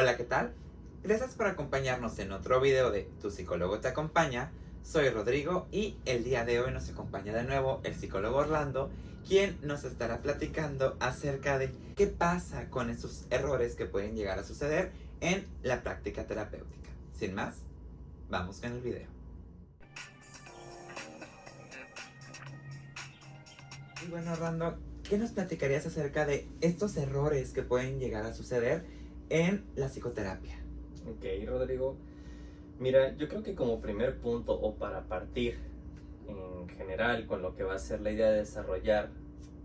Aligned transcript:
Hola, 0.00 0.16
¿qué 0.16 0.24
tal? 0.24 0.54
Gracias 1.02 1.34
por 1.34 1.46
acompañarnos 1.46 2.18
en 2.20 2.32
otro 2.32 2.58
video 2.58 2.90
de 2.90 3.02
Tu 3.20 3.30
psicólogo 3.30 3.80
te 3.80 3.88
acompaña. 3.88 4.50
Soy 4.82 5.10
Rodrigo 5.10 5.68
y 5.70 5.98
el 6.06 6.24
día 6.24 6.46
de 6.46 6.58
hoy 6.58 6.72
nos 6.72 6.88
acompaña 6.88 7.34
de 7.34 7.44
nuevo 7.44 7.82
el 7.84 7.94
psicólogo 7.94 8.38
Orlando, 8.38 8.90
quien 9.28 9.58
nos 9.60 9.84
estará 9.84 10.22
platicando 10.22 10.96
acerca 11.00 11.58
de 11.58 11.74
qué 11.96 12.06
pasa 12.06 12.70
con 12.70 12.88
esos 12.88 13.26
errores 13.28 13.74
que 13.74 13.84
pueden 13.84 14.16
llegar 14.16 14.38
a 14.38 14.42
suceder 14.42 14.90
en 15.20 15.46
la 15.62 15.82
práctica 15.82 16.26
terapéutica. 16.26 16.88
Sin 17.12 17.34
más, 17.34 17.56
vamos 18.30 18.60
con 18.60 18.72
el 18.72 18.80
video. 18.80 19.08
Y 24.02 24.08
bueno, 24.08 24.32
Orlando, 24.32 24.78
¿qué 25.06 25.18
nos 25.18 25.32
platicarías 25.32 25.84
acerca 25.84 26.24
de 26.24 26.48
estos 26.62 26.96
errores 26.96 27.50
que 27.50 27.62
pueden 27.62 27.98
llegar 27.98 28.24
a 28.24 28.32
suceder 28.32 28.98
en 29.30 29.64
la 29.76 29.88
psicoterapia? 29.88 30.58
Ok, 31.08 31.24
Rodrigo. 31.46 31.96
Mira, 32.78 33.16
yo 33.16 33.28
creo 33.28 33.42
que 33.42 33.54
como 33.54 33.80
primer 33.80 34.18
punto 34.18 34.52
o 34.52 34.74
para 34.74 35.04
partir 35.04 35.58
en 36.28 36.68
general 36.68 37.26
con 37.26 37.42
lo 37.42 37.54
que 37.54 37.62
va 37.62 37.74
a 37.74 37.78
ser 37.78 38.00
la 38.00 38.10
idea 38.10 38.30
de 38.30 38.38
desarrollar 38.38 39.10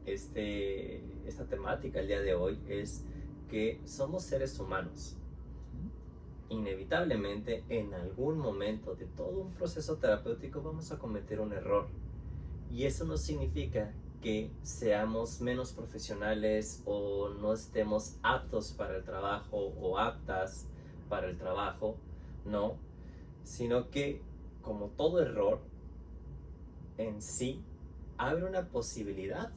este, 0.05 1.02
esta 1.28 1.46
temática 1.46 2.00
el 2.00 2.08
día 2.08 2.22
de 2.22 2.36
hoy 2.36 2.60
es 2.68 3.04
que 3.50 3.80
somos 3.86 4.24
seres 4.24 4.60
humanos. 4.60 5.18
Inevitablemente 6.50 7.63
en 7.70 7.94
algún 7.94 8.38
momento 8.38 8.96
de 8.96 9.05
todo 9.05 9.41
un 9.41 9.54
proceso 9.54 9.98
terapéutico 9.98 10.62
vamos 10.62 10.91
a 10.91 11.00
cometer 11.00 11.40
un 11.40 11.54
error. 11.54 11.88
Y 12.72 12.86
eso 12.86 13.05
no 13.05 13.18
significa 13.18 13.94
que 14.26 14.50
seamos 14.64 15.40
menos 15.40 15.72
profesionales 15.72 16.82
o 16.86 17.30
no 17.30 17.54
estemos 17.54 18.16
aptos 18.24 18.72
para 18.72 18.98
el 18.98 19.04
trabajo 19.04 19.56
o 19.80 20.00
aptas 20.00 20.66
para 21.10 21.28
el 21.28 21.38
trabajo, 21.38 21.96
no, 22.44 22.76
sino 23.44 23.91
que 23.91 24.24
como 24.64 24.88
todo 24.88 25.22
error 25.22 25.60
en 26.98 27.22
sí 27.22 27.62
abre 28.18 28.46
una 28.46 28.68
posibilidad 28.70 29.52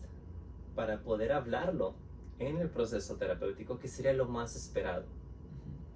para 0.75 1.01
poder 1.01 1.33
hablarlo 1.33 1.95
en 2.39 2.59
el 2.59 2.69
proceso 2.69 3.17
terapéutico 3.17 3.79
que 3.79 3.89
sería 3.89 4.13
lo 4.13 4.27
más 4.27 4.55
esperado. 4.55 5.07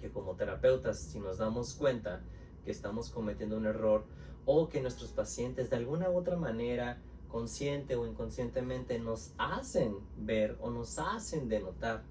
Que 0.01 0.09
como 0.09 0.33
terapeutas, 0.33 0.97
si 0.97 1.19
nos 1.19 1.37
damos 1.37 1.75
cuenta 1.75 2.21
que 2.65 2.71
estamos 2.71 3.11
cometiendo 3.11 3.55
un 3.55 3.67
error 3.67 4.03
o 4.47 4.67
que 4.67 4.81
nuestros 4.81 5.11
pacientes 5.11 5.69
de 5.69 5.75
alguna 5.75 6.09
u 6.09 6.17
otra 6.17 6.37
manera, 6.37 6.97
consciente 7.33 7.95
o 7.95 8.05
inconscientemente, 8.05 8.99
nos 8.99 9.33
hacen 9.39 9.95
ver 10.17 10.55
o 10.61 10.69
nos 10.69 10.99
hacen 10.99 11.49
denotar 11.49 12.03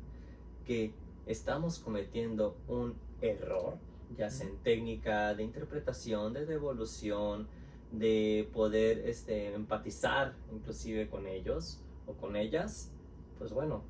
que 0.67 0.93
estamos 1.27 1.79
cometiendo 1.79 2.57
un 2.67 2.97
error, 3.21 3.79
ya 4.19 4.31
sea 4.31 4.49
en 4.49 4.57
técnica 4.59 5.33
de 5.35 5.45
interpretación, 5.45 6.33
de 6.33 6.45
devolución, 6.45 7.47
de 7.93 8.51
poder 8.53 8.99
este, 9.09 9.55
empatizar 9.55 10.35
inclusive 10.53 11.09
con 11.09 11.29
ellos 11.29 11.79
o 12.09 12.15
con 12.15 12.35
ellas, 12.35 12.91
pues 13.39 13.53
bueno, 13.53 13.85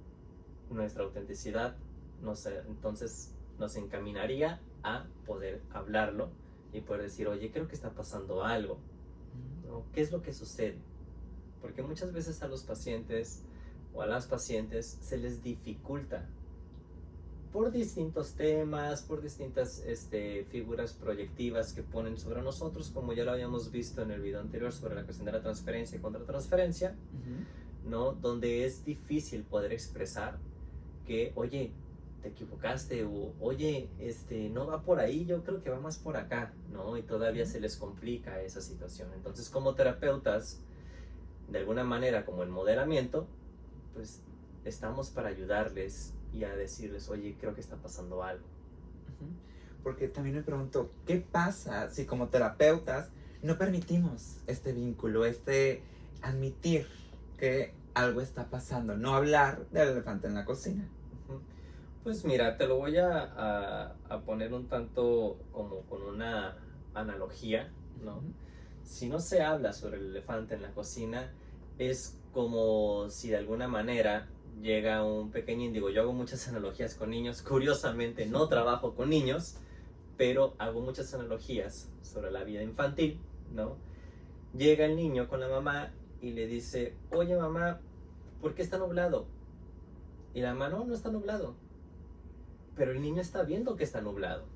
nuestra 0.70 1.02
autenticidad 1.02 1.76
nos, 2.20 2.44
entonces 2.44 3.32
nos 3.58 3.74
encaminaría 3.76 4.60
a 4.82 5.06
poder 5.24 5.62
hablarlo 5.72 6.28
y 6.74 6.82
poder 6.82 7.02
decir, 7.04 7.26
oye, 7.26 7.50
creo 7.50 7.68
que 7.68 7.74
está 7.74 7.90
pasando 7.94 8.44
algo. 8.44 8.76
¿Qué 9.94 10.02
es 10.02 10.12
lo 10.12 10.20
que 10.20 10.34
sucede? 10.34 10.91
Porque 11.62 11.82
muchas 11.82 12.12
veces 12.12 12.42
a 12.42 12.48
los 12.48 12.64
pacientes 12.64 13.42
o 13.94 14.02
a 14.02 14.06
las 14.06 14.26
pacientes 14.26 14.98
se 15.00 15.16
les 15.16 15.42
dificulta 15.42 16.28
por 17.52 17.70
distintos 17.70 18.32
temas, 18.32 19.02
por 19.02 19.20
distintas 19.20 19.80
este, 19.86 20.44
figuras 20.46 20.94
proyectivas 20.94 21.74
que 21.74 21.82
ponen 21.82 22.18
sobre 22.18 22.40
nosotros, 22.40 22.90
como 22.90 23.12
ya 23.12 23.24
lo 23.24 23.32
habíamos 23.32 23.70
visto 23.70 24.00
en 24.00 24.10
el 24.10 24.22
video 24.22 24.40
anterior 24.40 24.72
sobre 24.72 24.94
la 24.94 25.04
cuestión 25.04 25.26
de 25.26 25.32
la 25.32 25.42
transferencia 25.42 25.98
y 25.98 26.00
contratransferencia, 26.00 26.96
¿no? 27.86 28.12
Donde 28.12 28.64
es 28.64 28.84
difícil 28.86 29.44
poder 29.44 29.72
expresar 29.72 30.38
que, 31.06 31.32
oye, 31.34 31.72
te 32.22 32.28
equivocaste 32.28 33.04
o, 33.04 33.34
oye, 33.40 33.90
este, 33.98 34.48
no 34.48 34.66
va 34.66 34.80
por 34.80 34.98
ahí, 34.98 35.26
yo 35.26 35.42
creo 35.44 35.62
que 35.62 35.68
va 35.68 35.78
más 35.78 35.98
por 35.98 36.16
acá, 36.16 36.54
¿no? 36.72 36.96
Y 36.96 37.02
todavía 37.02 37.44
se 37.44 37.60
les 37.60 37.76
complica 37.76 38.40
esa 38.40 38.62
situación. 38.62 39.10
Entonces, 39.14 39.50
como 39.50 39.74
terapeutas, 39.74 40.60
de 41.52 41.58
alguna 41.58 41.84
manera, 41.84 42.24
como 42.24 42.42
el 42.42 42.48
modelamiento, 42.48 43.26
pues 43.94 44.22
estamos 44.64 45.10
para 45.10 45.28
ayudarles 45.28 46.14
y 46.32 46.44
a 46.44 46.54
decirles, 46.54 47.08
oye, 47.08 47.36
creo 47.38 47.54
que 47.54 47.60
está 47.60 47.76
pasando 47.76 48.22
algo. 48.22 48.44
Porque 49.82 50.08
también 50.08 50.36
me 50.36 50.42
pregunto, 50.42 50.90
¿qué 51.06 51.16
pasa 51.16 51.90
si 51.90 52.06
como 52.06 52.28
terapeutas 52.28 53.10
no 53.42 53.58
permitimos 53.58 54.38
este 54.46 54.72
vínculo, 54.72 55.24
este 55.24 55.82
admitir 56.22 56.86
que 57.36 57.74
algo 57.94 58.20
está 58.20 58.48
pasando, 58.48 58.96
no 58.96 59.14
hablar 59.14 59.66
del 59.70 59.88
elefante 59.88 60.28
en 60.28 60.34
la 60.34 60.44
cocina? 60.44 60.88
Pues 62.04 62.24
mira, 62.24 62.56
te 62.56 62.66
lo 62.66 62.78
voy 62.78 62.96
a, 62.96 63.94
a, 64.08 64.20
poner 64.20 64.52
un 64.52 64.66
tanto 64.66 65.38
como 65.52 65.82
con 65.82 66.02
una 66.02 66.56
analogía, 66.94 67.70
¿no? 68.02 68.22
Si 68.82 69.08
no 69.08 69.20
se 69.20 69.42
habla 69.42 69.72
sobre 69.72 69.98
el 69.98 70.06
elefante 70.06 70.54
en 70.54 70.62
la 70.62 70.72
cocina, 70.72 71.30
es 71.90 72.18
como 72.32 73.08
si 73.10 73.28
de 73.28 73.36
alguna 73.36 73.68
manera 73.68 74.28
llega 74.60 75.04
un 75.04 75.30
pequeño 75.30 75.64
índigo. 75.64 75.90
Yo 75.90 76.02
hago 76.02 76.12
muchas 76.12 76.46
analogías 76.48 76.94
con 76.94 77.10
niños. 77.10 77.42
Curiosamente, 77.42 78.26
no 78.26 78.48
trabajo 78.48 78.94
con 78.94 79.10
niños, 79.10 79.56
pero 80.16 80.54
hago 80.58 80.80
muchas 80.80 81.12
analogías 81.14 81.90
sobre 82.02 82.30
la 82.30 82.44
vida 82.44 82.62
infantil, 82.62 83.20
¿no? 83.52 83.76
Llega 84.56 84.84
el 84.84 84.96
niño 84.96 85.28
con 85.28 85.40
la 85.40 85.48
mamá 85.48 85.92
y 86.20 86.32
le 86.32 86.46
dice, 86.46 86.94
oye 87.10 87.36
mamá, 87.36 87.80
¿por 88.40 88.54
qué 88.54 88.62
está 88.62 88.78
nublado? 88.78 89.26
Y 90.34 90.40
la 90.40 90.54
mamá, 90.54 90.68
no, 90.68 90.84
no 90.84 90.94
está 90.94 91.10
nublado. 91.10 91.54
Pero 92.76 92.92
el 92.92 93.02
niño 93.02 93.20
está 93.20 93.42
viendo 93.42 93.76
que 93.76 93.84
está 93.84 94.00
nublado. 94.00 94.51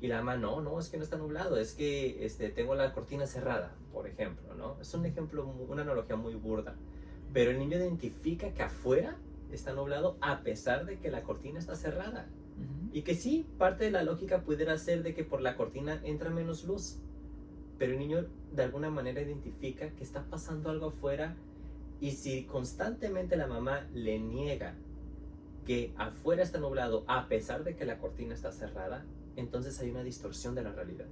Y 0.00 0.06
la 0.06 0.18
mamá, 0.18 0.36
no, 0.36 0.60
no, 0.60 0.78
es 0.78 0.88
que 0.88 0.96
no 0.96 1.02
está 1.02 1.16
nublado, 1.16 1.56
es 1.56 1.74
que 1.74 2.24
este, 2.24 2.50
tengo 2.50 2.74
la 2.74 2.92
cortina 2.92 3.26
cerrada, 3.26 3.74
por 3.92 4.06
ejemplo, 4.06 4.54
¿no? 4.54 4.80
Es 4.80 4.94
un 4.94 5.04
ejemplo, 5.06 5.44
una 5.46 5.82
analogía 5.82 6.16
muy 6.16 6.34
burda. 6.34 6.76
Pero 7.32 7.50
el 7.50 7.58
niño 7.58 7.78
identifica 7.78 8.52
que 8.54 8.62
afuera 8.62 9.16
está 9.50 9.72
nublado 9.72 10.16
a 10.20 10.42
pesar 10.42 10.86
de 10.86 10.98
que 10.98 11.10
la 11.10 11.22
cortina 11.22 11.58
está 11.58 11.74
cerrada. 11.74 12.26
Y 12.92 13.02
que 13.02 13.14
sí, 13.14 13.46
parte 13.58 13.84
de 13.84 13.90
la 13.90 14.02
lógica 14.02 14.42
pudiera 14.42 14.76
ser 14.78 15.02
de 15.02 15.14
que 15.14 15.24
por 15.24 15.40
la 15.40 15.56
cortina 15.56 16.00
entra 16.04 16.30
menos 16.30 16.64
luz. 16.64 16.98
Pero 17.78 17.92
el 17.92 17.98
niño 17.98 18.26
de 18.52 18.62
alguna 18.64 18.90
manera 18.90 19.20
identifica 19.20 19.90
que 19.90 20.02
está 20.02 20.24
pasando 20.24 20.70
algo 20.70 20.86
afuera 20.86 21.36
y 22.00 22.12
si 22.12 22.44
constantemente 22.44 23.36
la 23.36 23.46
mamá 23.46 23.86
le 23.92 24.18
niega 24.18 24.74
que 25.66 25.92
afuera 25.98 26.42
está 26.42 26.58
nublado 26.58 27.04
a 27.08 27.28
pesar 27.28 27.62
de 27.62 27.76
que 27.76 27.84
la 27.84 27.98
cortina 27.98 28.34
está 28.34 28.52
cerrada, 28.52 29.04
entonces 29.38 29.78
hay 29.80 29.90
una 29.90 30.02
distorsión 30.02 30.54
de 30.54 30.62
la 30.62 30.72
realidad. 30.72 31.06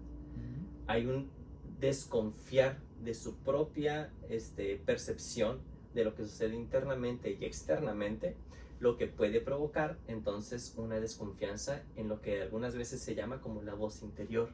Hay 0.87 1.07
un 1.07 1.31
desconfiar 1.81 2.79
de 3.03 3.15
su 3.15 3.37
propia 3.37 4.11
este, 4.29 4.77
percepción 4.77 5.61
de 5.95 6.05
lo 6.05 6.15
que 6.15 6.25
sucede 6.25 6.55
internamente 6.55 7.37
y 7.41 7.45
externamente, 7.45 8.37
lo 8.81 8.97
que 8.97 9.07
puede 9.07 9.41
provocar 9.41 9.97
entonces 10.07 10.75
una 10.77 11.01
desconfianza 11.01 11.83
en 11.97 12.09
lo 12.09 12.21
que 12.21 12.43
algunas 12.43 12.77
veces 12.77 13.01
se 13.01 13.15
llama 13.15 13.41
como 13.41 13.63
la 13.63 13.75
voz 13.75 14.03
interior. 14.03 14.51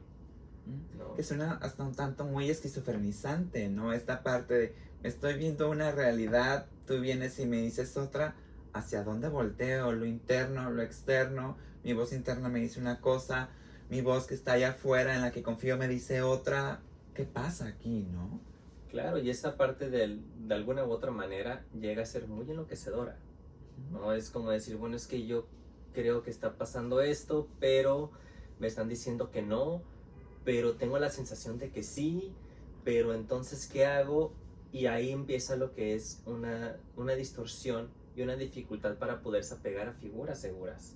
Mm. 0.65 1.15
Que 1.15 1.23
suena 1.23 1.53
hasta 1.61 1.83
un 1.83 1.93
tanto 1.93 2.23
muy 2.23 2.49
esquizofrenizante, 2.49 3.67
¿no? 3.69 3.91
Esta 3.91 4.23
parte 4.23 4.53
de, 4.53 4.75
estoy 5.03 5.33
viendo 5.35 5.69
una 5.69 5.91
realidad, 5.91 6.67
tú 6.87 7.01
vienes 7.01 7.37
y 7.39 7.45
me 7.45 7.57
dices 7.57 7.97
otra, 7.97 8.35
¿hacia 8.71 9.03
dónde 9.03 9.27
volteo? 9.27 9.91
Lo 9.91 10.05
interno, 10.05 10.71
lo 10.71 10.81
externo, 10.81 11.57
mi 11.83 11.91
voz 11.91 12.13
interna 12.13 12.47
me 12.47 12.61
dice 12.61 12.79
una 12.79 13.01
cosa, 13.01 13.49
mi 13.93 14.01
voz 14.01 14.25
que 14.25 14.33
está 14.33 14.53
allá 14.53 14.71
afuera 14.71 15.13
en 15.13 15.21
la 15.21 15.31
que 15.31 15.43
confío 15.43 15.77
me 15.77 15.87
dice 15.87 16.23
otra, 16.23 16.81
¿qué 17.13 17.25
pasa 17.25 17.67
aquí, 17.67 18.07
no? 18.11 18.39
Claro, 18.89 19.19
y 19.19 19.29
esa 19.29 19.55
parte 19.55 19.91
de, 19.91 20.19
de 20.47 20.55
alguna 20.55 20.83
u 20.83 20.89
otra 20.89 21.11
manera 21.11 21.63
llega 21.79 22.01
a 22.01 22.05
ser 22.07 22.27
muy 22.27 22.49
enloquecedora. 22.49 23.19
¿no? 23.91 24.13
Es 24.13 24.31
como 24.31 24.49
decir, 24.49 24.77
bueno, 24.77 24.95
es 24.95 25.05
que 25.05 25.27
yo 25.27 25.45
creo 25.93 26.23
que 26.23 26.31
está 26.31 26.57
pasando 26.57 27.01
esto, 27.01 27.47
pero 27.59 28.09
me 28.59 28.65
están 28.65 28.89
diciendo 28.89 29.29
que 29.29 29.43
no, 29.43 29.83
pero 30.43 30.73
tengo 30.73 30.97
la 30.97 31.11
sensación 31.11 31.59
de 31.59 31.69
que 31.69 31.83
sí, 31.83 32.33
pero 32.83 33.13
entonces, 33.13 33.67
¿qué 33.67 33.85
hago? 33.85 34.33
Y 34.71 34.87
ahí 34.87 35.11
empieza 35.11 35.55
lo 35.55 35.75
que 35.75 35.93
es 35.93 36.23
una, 36.25 36.77
una 36.97 37.13
distorsión 37.13 37.89
y 38.15 38.23
una 38.23 38.37
dificultad 38.37 38.97
para 38.97 39.21
poderse 39.21 39.53
apegar 39.53 39.87
a 39.87 39.93
figuras 39.93 40.41
seguras. 40.41 40.95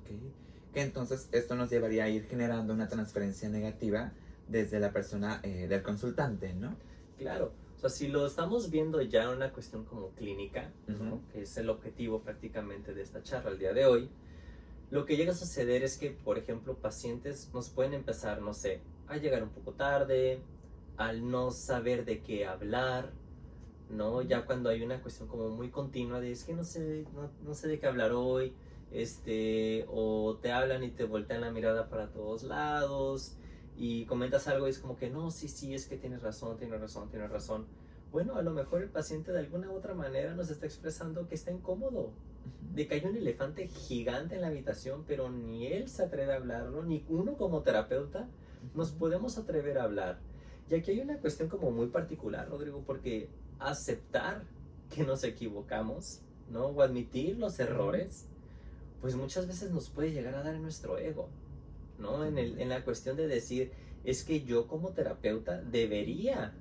Okay. 0.00 0.32
Que 0.72 0.82
entonces 0.82 1.28
esto 1.32 1.54
nos 1.56 1.70
llevaría 1.70 2.04
a 2.04 2.08
ir 2.08 2.26
generando 2.26 2.72
una 2.72 2.88
transferencia 2.88 3.48
negativa 3.48 4.12
desde 4.48 4.80
la 4.80 4.92
persona 4.92 5.40
eh, 5.42 5.66
del 5.68 5.82
consultante, 5.82 6.54
¿no? 6.54 6.76
Claro. 7.18 7.52
O 7.76 7.80
sea, 7.80 7.90
si 7.90 8.08
lo 8.08 8.26
estamos 8.26 8.70
viendo 8.70 9.00
ya 9.00 9.22
en 9.24 9.30
una 9.30 9.52
cuestión 9.52 9.84
como 9.84 10.10
clínica, 10.10 10.70
que 11.32 11.42
es 11.42 11.56
el 11.56 11.70
objetivo 11.70 12.20
prácticamente 12.20 12.92
de 12.92 13.02
esta 13.02 13.22
charla 13.22 13.50
el 13.50 13.58
día 13.58 13.72
de 13.72 13.86
hoy, 13.86 14.10
Lo 14.90 15.06
que 15.06 15.16
llega 15.16 15.32
a 15.32 15.36
suceder 15.36 15.84
es 15.84 15.96
que, 15.96 16.10
por 16.10 16.36
ejemplo, 16.36 16.74
pacientes 16.74 17.48
nos 17.54 17.70
pueden 17.70 17.94
empezar, 17.94 18.42
no 18.42 18.52
sé, 18.52 18.80
a 19.06 19.16
llegar 19.18 19.42
un 19.42 19.50
poco 19.50 19.72
tarde, 19.72 20.40
al 20.96 21.30
no 21.30 21.52
saber 21.52 22.04
de 22.04 22.20
qué 22.22 22.44
hablar, 22.44 23.12
¿no? 23.88 24.20
Ya 24.22 24.44
cuando 24.44 24.68
hay 24.68 24.82
una 24.82 25.00
cuestión 25.00 25.28
como 25.28 25.48
muy 25.48 25.70
continua 25.70 26.20
de 26.20 26.32
es 26.32 26.42
que 26.44 26.54
no 26.54 26.64
sé, 26.64 27.04
no, 27.14 27.30
no 27.44 27.54
sé 27.54 27.68
de 27.68 27.78
qué 27.78 27.86
hablar 27.86 28.12
hoy, 28.12 28.52
este, 28.92 29.86
o 29.88 30.38
te 30.40 30.52
hablan 30.52 30.82
y 30.84 30.90
te 30.90 31.04
voltean 31.04 31.42
la 31.42 31.50
mirada 31.50 31.88
para 31.88 32.10
todos 32.10 32.42
lados 32.42 33.36
y 33.76 34.04
comentas 34.06 34.46
algo 34.48 34.66
y 34.66 34.70
es 34.70 34.78
como 34.78 34.96
que 34.96 35.10
no, 35.10 35.30
sí, 35.30 35.48
sí, 35.48 35.74
es 35.74 35.86
que 35.86 35.96
tienes 35.96 36.22
razón, 36.22 36.58
tienes 36.58 36.80
razón, 36.80 37.08
tienes 37.10 37.30
razón. 37.30 37.66
Bueno, 38.12 38.34
a 38.34 38.42
lo 38.42 38.50
mejor 38.52 38.82
el 38.82 38.90
paciente 38.90 39.32
de 39.32 39.38
alguna 39.38 39.70
u 39.70 39.76
otra 39.76 39.94
manera 39.94 40.34
nos 40.34 40.50
está 40.50 40.66
expresando 40.66 41.28
que 41.28 41.36
está 41.36 41.52
incómodo, 41.52 42.12
de 42.74 42.86
que 42.86 42.94
hay 42.94 43.04
un 43.04 43.16
elefante 43.16 43.68
gigante 43.68 44.34
en 44.34 44.40
la 44.40 44.48
habitación, 44.48 45.04
pero 45.06 45.30
ni 45.30 45.68
él 45.68 45.88
se 45.88 46.02
atreve 46.02 46.32
a 46.32 46.36
hablarlo, 46.36 46.82
ni 46.82 47.04
uno 47.08 47.36
como 47.36 47.62
terapeuta 47.62 48.28
nos 48.74 48.90
podemos 48.90 49.38
atrever 49.38 49.78
a 49.78 49.84
hablar. 49.84 50.18
Y 50.68 50.74
aquí 50.74 50.90
hay 50.90 51.00
una 51.00 51.18
cuestión 51.18 51.48
como 51.48 51.70
muy 51.70 51.86
particular, 51.86 52.48
Rodrigo, 52.48 52.82
porque 52.86 53.28
aceptar 53.58 54.44
que 54.88 55.04
nos 55.04 55.24
equivocamos, 55.24 56.20
¿no? 56.50 56.66
O 56.66 56.82
admitir 56.82 57.38
los 57.38 57.58
errores, 57.60 58.28
pues 59.00 59.16
muchas 59.16 59.46
veces 59.46 59.70
nos 59.70 59.88
puede 59.88 60.12
llegar 60.12 60.34
a 60.34 60.42
dar 60.42 60.54
en 60.54 60.62
nuestro 60.62 60.98
ego, 60.98 61.28
¿no? 61.98 62.24
En, 62.24 62.38
el, 62.38 62.68
la 62.68 62.84
cuestión 62.84 63.16
de 63.16 63.26
decir, 63.26 63.72
es 64.04 64.24
que 64.24 64.42
yo 64.42 64.66
como 64.66 64.90
terapeuta 64.90 65.60
debería 65.60 66.54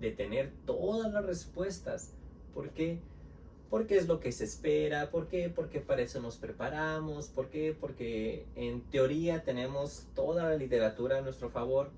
de 0.00 0.10
tener 0.10 0.52
todas 0.66 1.12
las 1.12 1.24
respuestas. 1.24 2.12
¿Por 2.54 2.70
qué? 2.70 3.00
Porque 3.70 3.96
es 3.96 4.06
lo 4.06 4.20
que 4.20 4.32
se 4.32 4.44
espera, 4.44 5.10
¿por 5.10 5.28
qué? 5.28 5.48
Porque 5.48 5.80
para 5.80 6.02
eso 6.02 6.20
nos 6.20 6.36
preparamos, 6.36 7.28
¿por 7.28 7.48
qué? 7.48 7.74
Porque 7.78 8.46
en 8.54 8.82
teoría 8.82 9.44
tenemos 9.44 10.06
toda 10.14 10.44
la 10.44 10.56
literatura 10.56 11.18
a 11.18 11.22
nuestro 11.22 11.48
favor, 11.50 11.90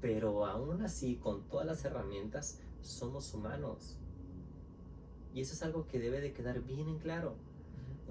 pero 0.00 0.46
aún 0.46 0.82
así, 0.82 1.16
con 1.16 1.48
todas 1.48 1.66
las 1.66 1.84
herramientas, 1.84 2.58
somos 2.80 3.32
humanos. 3.34 3.98
Y 5.32 5.40
eso 5.40 5.54
es 5.54 5.62
algo 5.62 5.86
que 5.86 6.00
debe 6.00 6.20
de 6.20 6.32
quedar 6.32 6.60
bien 6.60 6.88
en 6.88 6.98
claro. 6.98 7.36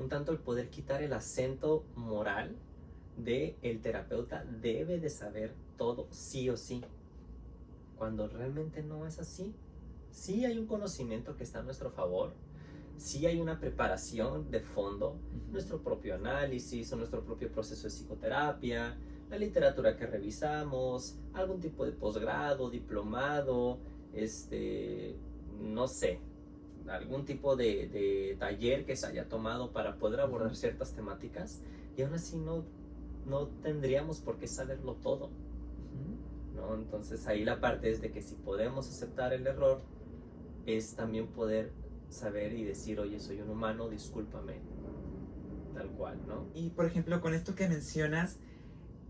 Un 0.02 0.10
tanto 0.10 0.32
el 0.32 0.40
poder 0.40 0.72
quitar 0.72 1.04
el 1.04 1.14
acento 1.14 1.84
moral 1.96 2.56
de 3.18 3.56
el 3.62 3.82
terapeuta 3.82 4.44
debe 4.44 5.00
de 5.00 5.12
saber 5.12 5.54
todo, 5.78 6.08
sí 6.10 6.50
o 6.50 6.58
sí. 6.58 6.82
Cuando 8.00 8.28
realmente 8.28 8.82
no 8.82 9.06
es 9.06 9.20
así. 9.20 9.54
Sí 10.10 10.44
hay 10.44 10.58
un 10.58 10.66
conocimiento 10.66 11.38
que 11.38 11.44
está 11.44 11.60
a 11.60 11.62
nuestro 11.62 11.92
favor, 11.92 12.34
sí 12.98 13.28
hay 13.28 13.40
una 13.40 13.60
preparación 13.60 14.50
de 14.50 14.62
fondo, 14.62 15.18
nuestro 15.52 15.84
propio 15.84 16.16
análisis 16.16 16.92
o 16.92 16.96
nuestro 16.96 17.24
propio 17.24 17.52
proceso 17.52 17.84
de 17.84 17.90
psicoterapia, 17.90 18.98
la 19.30 19.38
literatura 19.38 19.96
que 19.96 20.08
revisamos, 20.08 21.16
algún 21.34 21.62
tipo 21.62 21.86
de 21.86 21.92
posgrado, 21.92 22.72
diplomado, 22.72 23.78
este, 24.14 25.16
no 25.62 25.88
sé, 25.88 26.20
algún 26.90 27.26
tipo 27.26 27.56
de, 27.56 28.36
taller 28.40 28.86
que 28.86 28.96
se 28.96 29.08
haya 29.08 29.28
tomado 29.28 29.72
para 29.72 29.98
poder 29.98 30.20
abordar 30.20 30.56
ciertas 30.56 30.94
temáticas 30.94 31.62
y 31.98 32.02
aún 32.02 32.14
así 32.14 32.38
no, 32.38 32.64
no 33.26 33.48
tendríamos 33.48 34.20
por 34.20 34.38
qué 34.38 34.48
saberlo 34.48 34.96
todo. 34.96 35.30
¿no? 36.56 36.76
Entonces 36.76 37.28
ahí 37.28 37.44
la 37.46 37.60
parte 37.60 37.90
es 37.90 38.02
de 38.02 38.12
que 38.12 38.22
si 38.22 38.36
podemos 38.36 38.90
aceptar 38.90 39.34
el 39.34 39.48
error, 39.48 39.82
es 40.66 40.96
también 40.96 41.28
poder 41.28 41.72
saber 42.10 42.54
y 42.54 42.64
decir, 42.64 43.00
oye, 43.00 43.20
soy 43.20 43.42
un 43.42 43.50
humano, 43.50 43.90
discúlpame, 43.90 44.56
tal 45.74 45.90
cual, 45.92 46.20
¿no? 46.28 46.48
Y 46.54 46.70
por 46.70 46.86
ejemplo, 46.86 47.22
con 47.22 47.34
esto 47.34 47.56
que 47.56 47.68
mencionas, 47.68 48.38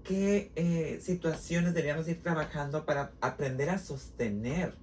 qué 0.04 0.52
eh, 0.56 1.00
situaciones 1.02 1.74
deberíamos 1.74 2.08
ir 2.08 2.22
trabajando 2.22 2.86
para 2.86 3.12
aprender 3.22 3.70
a 3.70 3.78
sostener 3.78 4.76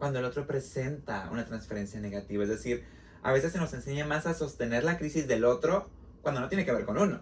cuando 0.00 0.18
el 0.18 0.24
otro 0.24 0.46
presenta 0.46 1.28
una 1.30 1.44
transferencia 1.44 2.00
negativa. 2.00 2.42
Es 2.42 2.48
decir, 2.48 2.84
a 3.22 3.32
veces 3.32 3.52
se 3.52 3.58
nos 3.58 3.72
enseña 3.74 4.06
más 4.06 4.26
a 4.26 4.32
sostener 4.32 4.82
la 4.82 4.96
crisis 4.98 5.28
del 5.28 5.44
otro 5.44 5.88
cuando 6.22 6.40
no 6.40 6.48
tiene 6.48 6.64
que 6.64 6.72
ver 6.72 6.86
con 6.86 6.98
uno. 6.98 7.20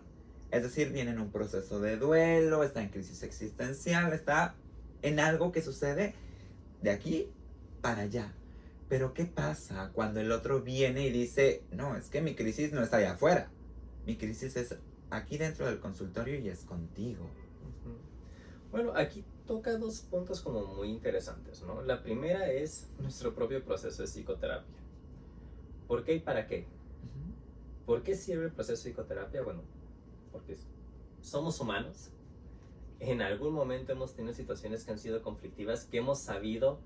Es 0.52 0.62
decir, 0.62 0.92
viene 0.92 1.10
en 1.10 1.18
un 1.18 1.30
proceso 1.30 1.80
de 1.80 1.96
duelo, 1.96 2.62
está 2.62 2.80
en 2.80 2.88
crisis 2.88 3.24
existencial, 3.24 4.12
está 4.12 4.54
en 5.02 5.18
algo 5.18 5.50
que 5.50 5.60
sucede 5.60 6.14
de 6.80 6.90
aquí 6.90 7.28
para 7.82 8.02
allá. 8.02 8.32
Pero 8.88 9.12
¿qué 9.12 9.26
pasa 9.26 9.90
cuando 9.92 10.20
el 10.20 10.30
otro 10.30 10.62
viene 10.62 11.04
y 11.04 11.10
dice, 11.10 11.64
no, 11.72 11.96
es 11.96 12.06
que 12.06 12.22
mi 12.22 12.36
crisis 12.36 12.72
no 12.72 12.82
está 12.82 12.98
allá 12.98 13.14
afuera? 13.14 13.50
Mi 14.06 14.16
crisis 14.16 14.56
es 14.56 14.76
aquí 15.10 15.36
dentro 15.36 15.66
del 15.66 15.80
consultorio 15.80 16.38
y 16.38 16.48
es 16.48 16.60
contigo. 16.60 17.28
Bueno, 18.70 18.92
aquí 18.94 19.24
toca 19.48 19.76
dos 19.76 20.02
puntos 20.02 20.40
como 20.40 20.64
muy 20.64 20.90
interesantes, 20.90 21.62
¿no? 21.62 21.82
La 21.82 22.02
primera 22.02 22.52
es 22.52 22.88
nuestro 23.00 23.34
propio 23.34 23.64
proceso 23.64 24.02
de 24.02 24.08
psicoterapia. 24.08 24.76
¿Por 25.88 26.04
qué 26.04 26.14
y 26.14 26.20
para 26.20 26.46
qué? 26.46 26.66
¿Por 27.84 28.04
qué 28.04 28.14
sirve 28.14 28.44
el 28.44 28.52
proceso 28.52 28.84
de 28.84 28.90
psicoterapia? 28.90 29.42
Bueno, 29.42 29.62
porque 30.30 30.56
somos 31.22 31.58
humanos. 31.60 32.10
En 33.00 33.22
algún 33.22 33.54
momento 33.54 33.92
hemos 33.92 34.14
tenido 34.14 34.34
situaciones 34.34 34.84
que 34.84 34.92
han 34.92 34.98
sido 34.98 35.22
conflictivas, 35.22 35.84
que 35.86 35.98
hemos 35.98 36.20
sabido 36.20 36.78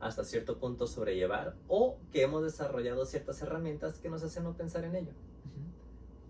hasta 0.00 0.24
cierto 0.24 0.58
punto 0.58 0.86
sobrellevar 0.86 1.56
o 1.68 1.98
que 2.12 2.22
hemos 2.22 2.42
desarrollado 2.42 3.04
ciertas 3.04 3.42
herramientas 3.42 3.98
que 3.98 4.08
nos 4.08 4.22
hacen 4.22 4.44
no 4.44 4.56
pensar 4.56 4.84
en 4.84 4.94
ello. 4.96 5.12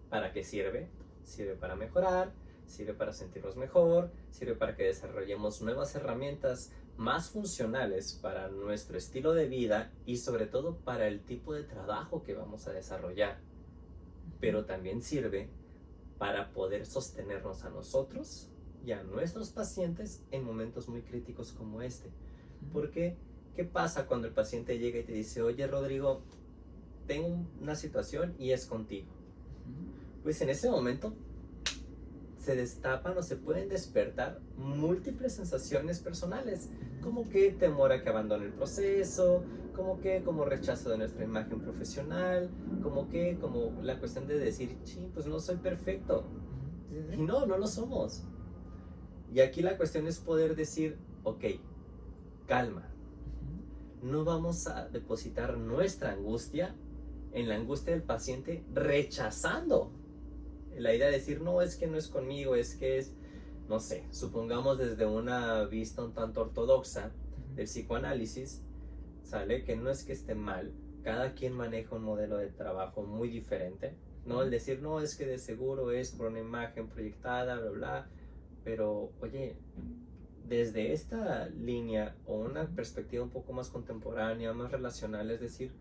¿Para 0.08 0.32
qué 0.32 0.42
sirve? 0.42 0.88
sirve 1.26 1.54
para 1.56 1.76
mejorar, 1.76 2.32
sirve 2.66 2.94
para 2.94 3.12
sentirnos 3.12 3.56
mejor, 3.56 4.10
sirve 4.30 4.54
para 4.54 4.76
que 4.76 4.84
desarrollemos 4.84 5.62
nuevas 5.62 5.94
herramientas 5.94 6.72
más 6.96 7.30
funcionales 7.30 8.18
para 8.22 8.48
nuestro 8.48 8.96
estilo 8.96 9.34
de 9.34 9.48
vida 9.48 9.92
y 10.06 10.16
sobre 10.16 10.46
todo 10.46 10.76
para 10.76 11.08
el 11.08 11.20
tipo 11.20 11.54
de 11.54 11.64
trabajo 11.64 12.22
que 12.22 12.34
vamos 12.34 12.66
a 12.66 12.72
desarrollar. 12.72 13.38
Pero 14.40 14.64
también 14.64 15.02
sirve 15.02 15.48
para 16.18 16.52
poder 16.52 16.86
sostenernos 16.86 17.64
a 17.64 17.70
nosotros 17.70 18.48
y 18.84 18.92
a 18.92 19.02
nuestros 19.02 19.50
pacientes 19.50 20.22
en 20.30 20.44
momentos 20.44 20.88
muy 20.88 21.02
críticos 21.02 21.52
como 21.52 21.82
este. 21.82 22.10
Porque, 22.72 23.16
¿qué 23.54 23.64
pasa 23.64 24.06
cuando 24.06 24.26
el 24.26 24.34
paciente 24.34 24.78
llega 24.78 24.98
y 24.98 25.04
te 25.04 25.12
dice, 25.12 25.42
oye 25.42 25.66
Rodrigo, 25.66 26.22
tengo 27.06 27.46
una 27.60 27.74
situación 27.74 28.34
y 28.38 28.52
es 28.52 28.66
contigo? 28.66 29.16
pues 30.22 30.40
en 30.40 30.48
ese 30.48 30.68
momento 30.68 31.14
se 32.46 32.54
destapan 32.54 33.18
o 33.18 33.22
se 33.24 33.34
pueden 33.34 33.68
despertar 33.68 34.40
múltiples 34.56 35.34
sensaciones 35.34 35.98
personales, 35.98 36.70
como 37.02 37.28
que 37.28 37.50
temor 37.50 37.90
a 37.90 38.04
que 38.04 38.08
abandone 38.08 38.46
el 38.46 38.52
proceso, 38.52 39.42
como 39.74 40.00
que 40.00 40.22
como 40.22 40.44
rechazo 40.44 40.90
de 40.90 40.98
nuestra 40.98 41.24
imagen 41.24 41.60
profesional, 41.60 42.48
como 42.84 43.08
que 43.08 43.36
como 43.40 43.72
la 43.82 43.98
cuestión 43.98 44.28
de 44.28 44.38
decir, 44.38 44.78
sí, 44.84 45.10
pues 45.12 45.26
no 45.26 45.40
soy 45.40 45.56
perfecto. 45.56 46.22
Y 47.12 47.20
no, 47.20 47.46
no 47.46 47.58
lo 47.58 47.66
somos. 47.66 48.22
Y 49.34 49.40
aquí 49.40 49.60
la 49.60 49.76
cuestión 49.76 50.06
es 50.06 50.20
poder 50.20 50.54
decir, 50.54 50.98
ok, 51.24 51.46
calma. 52.46 52.86
No 54.04 54.24
vamos 54.24 54.68
a 54.68 54.86
depositar 54.86 55.58
nuestra 55.58 56.12
angustia 56.12 56.76
en 57.32 57.48
la 57.48 57.56
angustia 57.56 57.92
del 57.92 58.04
paciente 58.04 58.64
rechazando 58.72 59.90
la 60.78 60.94
idea 60.94 61.06
de 61.06 61.12
decir, 61.12 61.40
no, 61.40 61.62
es 61.62 61.76
que 61.76 61.86
no 61.86 61.96
es 61.96 62.08
conmigo, 62.08 62.54
es 62.54 62.74
que 62.74 62.98
es, 62.98 63.14
no 63.68 63.80
sé, 63.80 64.04
supongamos 64.10 64.78
desde 64.78 65.06
una 65.06 65.64
vista 65.64 66.04
un 66.04 66.12
tanto 66.12 66.42
ortodoxa 66.42 67.10
del 67.54 67.66
psicoanálisis, 67.66 68.62
sale 69.22 69.64
que 69.64 69.76
no 69.76 69.90
es 69.90 70.04
que 70.04 70.12
esté 70.12 70.34
mal, 70.34 70.72
cada 71.02 71.34
quien 71.34 71.52
maneja 71.52 71.96
un 71.96 72.04
modelo 72.04 72.38
de 72.38 72.48
trabajo 72.48 73.02
muy 73.02 73.28
diferente, 73.28 73.94
¿no? 74.24 74.42
El 74.42 74.50
decir, 74.50 74.82
no, 74.82 75.00
es 75.00 75.16
que 75.16 75.26
de 75.26 75.38
seguro 75.38 75.90
es 75.92 76.12
por 76.12 76.28
una 76.28 76.40
imagen 76.40 76.88
proyectada, 76.88 77.58
bla, 77.58 77.70
bla, 77.70 78.08
pero, 78.64 79.12
oye, 79.20 79.56
desde 80.48 80.92
esta 80.92 81.48
línea 81.48 82.16
o 82.26 82.36
una 82.36 82.66
perspectiva 82.66 83.22
un 83.22 83.30
poco 83.30 83.52
más 83.52 83.68
contemporánea, 83.68 84.52
más 84.52 84.70
relacional, 84.70 85.30
es 85.30 85.40
decir, 85.40 85.72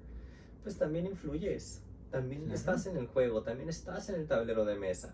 pues 0.63 0.77
también 0.77 1.05
influyes, 1.05 1.83
también 2.15 2.49
estás 2.49 2.85
en 2.85 2.95
el 2.95 3.07
juego, 3.07 3.43
también 3.43 3.67
estás 3.67 4.07
en 4.07 4.15
el 4.15 4.25
tablero 4.25 4.63
de 4.63 4.77
mesa. 4.77 5.13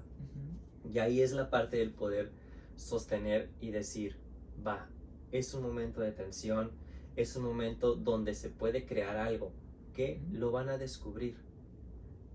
Y 0.88 1.00
ahí 1.00 1.24
es 1.24 1.32
la 1.32 1.50
parte 1.50 1.78
del 1.78 1.90
poder 1.90 2.32
sostener 2.76 3.50
y 3.60 3.72
decir, 3.72 4.18
va, 4.64 4.88
es 5.32 5.56
un 5.56 5.64
momento 5.64 6.02
de 6.02 6.12
tensión, 6.12 6.70
es 7.16 7.36
un 7.36 7.44
momento 7.44 7.96
donde 7.96 8.36
se 8.36 8.52
puede 8.52 8.86
crear 8.86 9.18
algo 9.18 9.52
que 9.96 10.22
lo 10.32 10.52
van 10.52 10.70
a 10.70 10.78
descubrir 10.78 11.38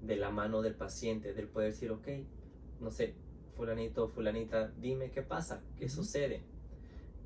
de 0.03 0.17
la 0.17 0.31
mano 0.31 0.63
del 0.63 0.75
paciente, 0.75 1.33
del 1.33 1.47
poder 1.47 1.71
decir, 1.71 1.93
ok, 1.93 2.09
no 2.81 2.91
sé, 2.91 3.15
fulanito, 3.55 4.09
fulanita, 4.09 4.73
dime 4.81 5.13
qué 5.13 5.23
pasa, 5.23 5.63
qué 5.77 5.89
sucede, 5.89 6.43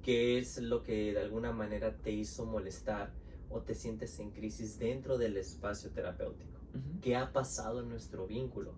qué 0.02 0.36
es 0.36 0.58
lo 0.60 0.82
que 0.82 1.14
de 1.14 1.20
alguna 1.20 1.52
manera 1.52 1.96
te 1.96 2.10
hizo 2.10 2.44
molestar 2.44 3.14
o 3.48 3.62
te 3.62 3.74
sientes 3.74 4.18
en 4.18 4.30
crisis 4.30 4.78
dentro 4.78 5.16
del 5.16 5.38
espacio 5.38 5.88
terapéutico 5.88 6.59
qué 7.00 7.16
ha 7.16 7.32
pasado 7.32 7.80
en 7.80 7.88
nuestro 7.88 8.26
vínculo. 8.26 8.72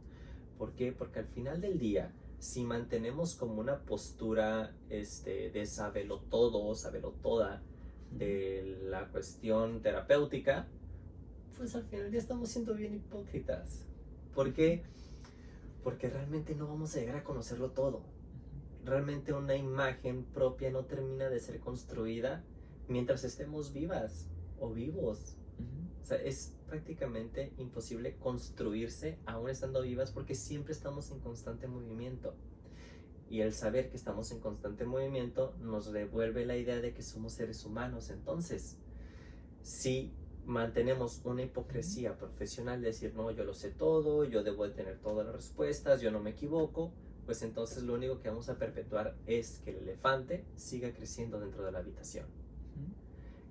¿Por 0.58 0.72
qué? 0.72 0.92
Porque 0.92 1.20
al 1.20 1.26
final 1.26 1.60
del 1.60 1.78
día, 1.78 2.12
si 2.38 2.64
mantenemos 2.64 3.34
como 3.34 3.60
una 3.60 3.80
postura 3.80 4.74
este, 4.90 5.50
de 5.50 5.66
sabelo 5.66 6.20
todo, 6.30 6.74
sabelo 6.74 7.10
toda, 7.22 7.62
de 8.10 8.78
la 8.84 9.08
cuestión 9.08 9.80
terapéutica, 9.80 10.68
pues 11.56 11.74
al 11.74 11.84
final 11.84 12.10
ya 12.10 12.18
estamos 12.18 12.48
siendo 12.50 12.74
bien 12.74 12.94
hipócritas. 12.94 13.84
¿Por 14.34 14.52
qué? 14.52 14.82
Porque 15.82 16.08
realmente 16.08 16.54
no 16.54 16.66
vamos 16.66 16.94
a 16.94 17.00
llegar 17.00 17.16
a 17.16 17.24
conocerlo 17.24 17.70
todo. 17.70 18.02
Realmente 18.84 19.32
una 19.32 19.54
imagen 19.54 20.24
propia 20.24 20.70
no 20.70 20.84
termina 20.84 21.28
de 21.28 21.40
ser 21.40 21.60
construida 21.60 22.44
mientras 22.88 23.24
estemos 23.24 23.72
vivas 23.72 24.28
o 24.58 24.70
vivos. 24.70 25.36
O 26.02 26.04
sea, 26.04 26.18
es 26.18 26.54
prácticamente 26.72 27.52
imposible 27.58 28.16
construirse 28.16 29.18
aún 29.26 29.50
estando 29.50 29.82
vivas 29.82 30.10
porque 30.10 30.34
siempre 30.34 30.72
estamos 30.72 31.10
en 31.10 31.20
constante 31.20 31.68
movimiento. 31.68 32.34
Y 33.28 33.42
el 33.42 33.52
saber 33.52 33.90
que 33.90 33.98
estamos 33.98 34.32
en 34.32 34.40
constante 34.40 34.86
movimiento 34.86 35.54
nos 35.60 35.92
devuelve 35.92 36.46
la 36.46 36.56
idea 36.56 36.80
de 36.80 36.94
que 36.94 37.02
somos 37.02 37.34
seres 37.34 37.66
humanos. 37.66 38.08
Entonces, 38.08 38.78
si 39.60 40.14
mantenemos 40.46 41.20
una 41.24 41.42
hipocresía 41.42 42.16
profesional 42.16 42.80
de 42.80 42.86
decir, 42.86 43.14
no, 43.14 43.30
yo 43.30 43.44
lo 43.44 43.52
sé 43.52 43.70
todo, 43.70 44.24
yo 44.24 44.42
debo 44.42 44.66
de 44.66 44.72
tener 44.72 44.98
todas 44.98 45.26
las 45.26 45.36
respuestas, 45.36 46.00
yo 46.00 46.10
no 46.10 46.20
me 46.20 46.30
equivoco, 46.30 46.90
pues 47.26 47.42
entonces 47.42 47.82
lo 47.82 47.92
único 47.92 48.18
que 48.22 48.30
vamos 48.30 48.48
a 48.48 48.58
perpetuar 48.58 49.14
es 49.26 49.58
que 49.58 49.72
el 49.72 49.76
elefante 49.76 50.46
siga 50.56 50.90
creciendo 50.94 51.38
dentro 51.38 51.66
de 51.66 51.72
la 51.72 51.80
habitación 51.80 52.41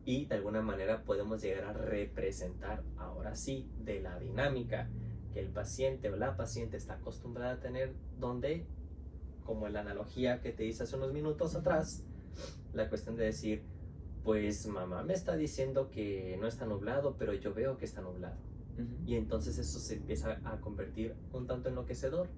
y 0.06 0.26
de 0.26 0.36
alguna 0.36 0.62
manera 0.62 1.04
podemos 1.04 1.42
llegar 1.42 1.66
a 1.66 1.74
representar 1.74 2.84
ahora 2.98 3.36
sí 3.36 3.70
de 3.84 4.02
la 4.02 4.18
dinámica 4.20 4.90
que 5.34 5.40
el 5.40 5.50
paciente 5.50 6.10
o 6.10 6.16
la 6.16 6.36
paciente 6.36 6.78
está 6.78 6.96
acostumbrada 6.96 7.54
a 7.54 7.60
tener 7.60 7.94
donde 8.20 8.66
como 9.46 9.68
en 9.68 9.74
la 9.74 9.82
analogía 9.82 10.42
que 10.42 10.52
te 10.52 10.66
hice 10.66 10.84
hace 10.84 10.96
unos 10.96 11.14
minutos 11.14 11.56
atrás 11.56 12.04
la 12.74 12.90
cuestión 12.90 13.16
de 13.16 13.26
decir 13.26 13.64
pues 14.24 14.66
mamá 14.68 15.04
me 15.04 15.14
está 15.14 15.36
diciendo 15.36 15.90
que 15.92 16.38
no 16.40 16.48
está 16.48 16.66
nublado 16.66 17.16
pero 17.18 17.34
yo 17.34 17.54
veo 17.54 17.78
que 17.78 17.86
está 17.86 18.02
nublado 18.02 18.38
y 19.06 19.16
entonces 19.16 19.58
eso 19.58 19.80
se 19.80 19.96
empieza 19.96 20.40
a 20.44 20.60
convertir 20.62 21.16
un 21.34 21.48
tanto 21.48 21.70
enloquecedor. 21.70 22.30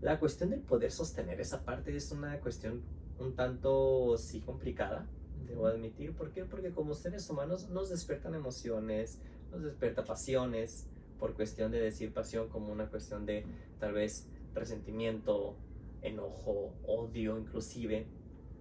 La 0.00 0.20
cuestión 0.20 0.50
del 0.50 0.60
poder 0.60 0.92
sostener 0.92 1.40
esa 1.40 1.64
parte 1.64 1.94
es 1.96 2.12
una 2.12 2.38
cuestión 2.40 2.82
un 3.18 3.34
tanto 3.34 4.16
sí 4.16 4.40
complicada 4.40 5.06
debo 5.46 5.66
admitir. 5.66 6.12
¿Por 6.14 6.30
qué? 6.30 6.44
Porque 6.44 6.72
como 6.72 6.94
seres 6.94 7.28
humanos 7.30 7.68
nos 7.68 7.90
despiertan 7.90 8.34
emociones, 8.34 9.18
nos 9.50 9.62
despierta 9.62 10.04
pasiones, 10.04 10.86
por 11.18 11.34
cuestión 11.34 11.72
de 11.72 11.80
decir 11.80 12.12
pasión 12.12 12.48
como 12.48 12.72
una 12.72 12.88
cuestión 12.88 13.26
de 13.26 13.44
tal 13.78 13.92
vez 13.92 14.26
resentimiento, 14.54 15.56
enojo, 16.02 16.72
odio 16.86 17.38
inclusive, 17.38 18.06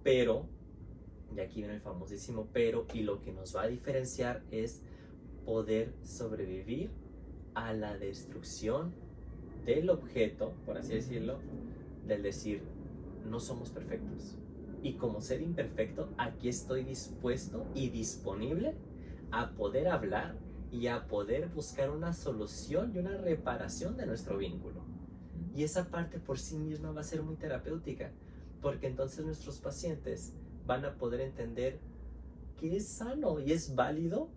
pero, 0.04 0.46
y 1.36 1.40
aquí 1.40 1.60
viene 1.60 1.76
el 1.76 1.82
famosísimo 1.82 2.48
pero, 2.52 2.86
y 2.94 3.02
lo 3.02 3.22
que 3.22 3.32
nos 3.32 3.56
va 3.56 3.64
a 3.64 3.68
diferenciar 3.68 4.44
es 4.52 4.82
poder 5.46 5.94
sobrevivir 6.04 6.90
a 7.54 7.74
la 7.74 7.98
destrucción 7.98 8.94
del 9.66 9.90
objeto, 9.90 10.54
por 10.66 10.78
así 10.78 10.94
decirlo, 10.94 11.38
del 12.08 12.24
decir, 12.24 12.64
no 13.30 13.40
somos 13.40 13.70
perfectos 13.70 14.38
y 14.84 14.94
como 14.94 15.22
ser 15.22 15.42
imperfecto, 15.42 16.10
aquí 16.18 16.50
estoy 16.50 16.84
dispuesto 16.84 17.66
y 17.74 17.90
disponible 17.90 18.76
a 19.32 19.52
poder 19.52 19.88
hablar 19.88 20.38
y 20.72 20.88
a 20.88 21.08
poder 21.08 21.50
buscar 21.50 21.90
una 21.90 22.14
solución 22.14 22.92
y 22.94 23.00
una 23.00 23.18
reparación 23.18 23.98
de 23.98 24.06
nuestro 24.06 24.38
vínculo. 24.38 24.82
Y 25.56 25.64
esa 25.64 25.90
parte 25.90 26.20
por 26.20 26.38
sí 26.40 26.58
misma 26.58 26.92
va 26.92 27.02
a 27.02 27.04
ser 27.04 27.24
muy 27.24 27.36
terapéutica, 27.36 28.12
porque 28.62 28.88
entonces 28.88 29.26
nuestros 29.26 29.60
pacientes 29.60 30.34
van 30.66 30.86
a 30.86 30.96
poder 30.96 31.22
entender 31.22 31.80
que 32.58 32.76
es 32.76 32.88
sano 32.88 33.40
y 33.40 33.52
es 33.52 33.76
válido 33.76 34.30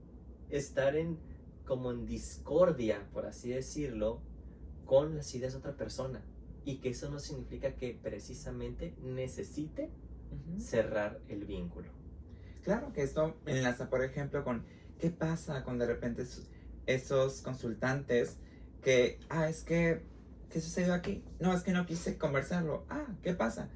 estar 0.51 0.97
en 0.97 1.19
como 1.67 1.93
en 1.93 2.05
discordia, 2.05 3.09
por 3.13 3.27
así 3.27 3.51
decirlo, 3.51 4.21
con 4.87 5.17
las 5.17 5.33
ideas 5.35 5.53
de 5.53 5.59
otra 5.61 5.77
persona. 5.77 6.21
Y 6.65 6.79
que 6.79 6.91
eso 6.91 7.09
no 7.11 7.21
significa 7.21 7.77
que 7.77 7.99
precisamente 8.03 8.95
necesite 9.03 9.91
cerrar 10.59 11.21
el 11.29 11.45
vínculo. 11.45 11.89
Claro 12.65 12.93
que 12.93 13.03
esto 13.03 13.37
enlaza, 13.47 13.89
por 13.89 14.05
ejemplo, 14.05 14.45
con 14.45 14.65
qué 14.99 15.11
pasa 15.11 15.65
con 15.65 15.79
de 15.79 15.87
repente 15.87 16.25
esos 16.87 17.41
consultantes 17.43 18.37
que, 18.83 19.19
ah, 19.29 19.49
es 19.49 19.63
que, 19.63 20.03
¿qué 20.51 20.61
sucedió 20.61 20.95
aquí? 20.95 21.25
No, 21.39 21.55
es 21.55 21.63
que 21.63 21.73
no 21.73 21.87
quise 21.87 22.19
conversarlo. 22.19 22.85
Ah, 22.89 23.07
¿qué 23.23 23.35
pasa? 23.35 23.69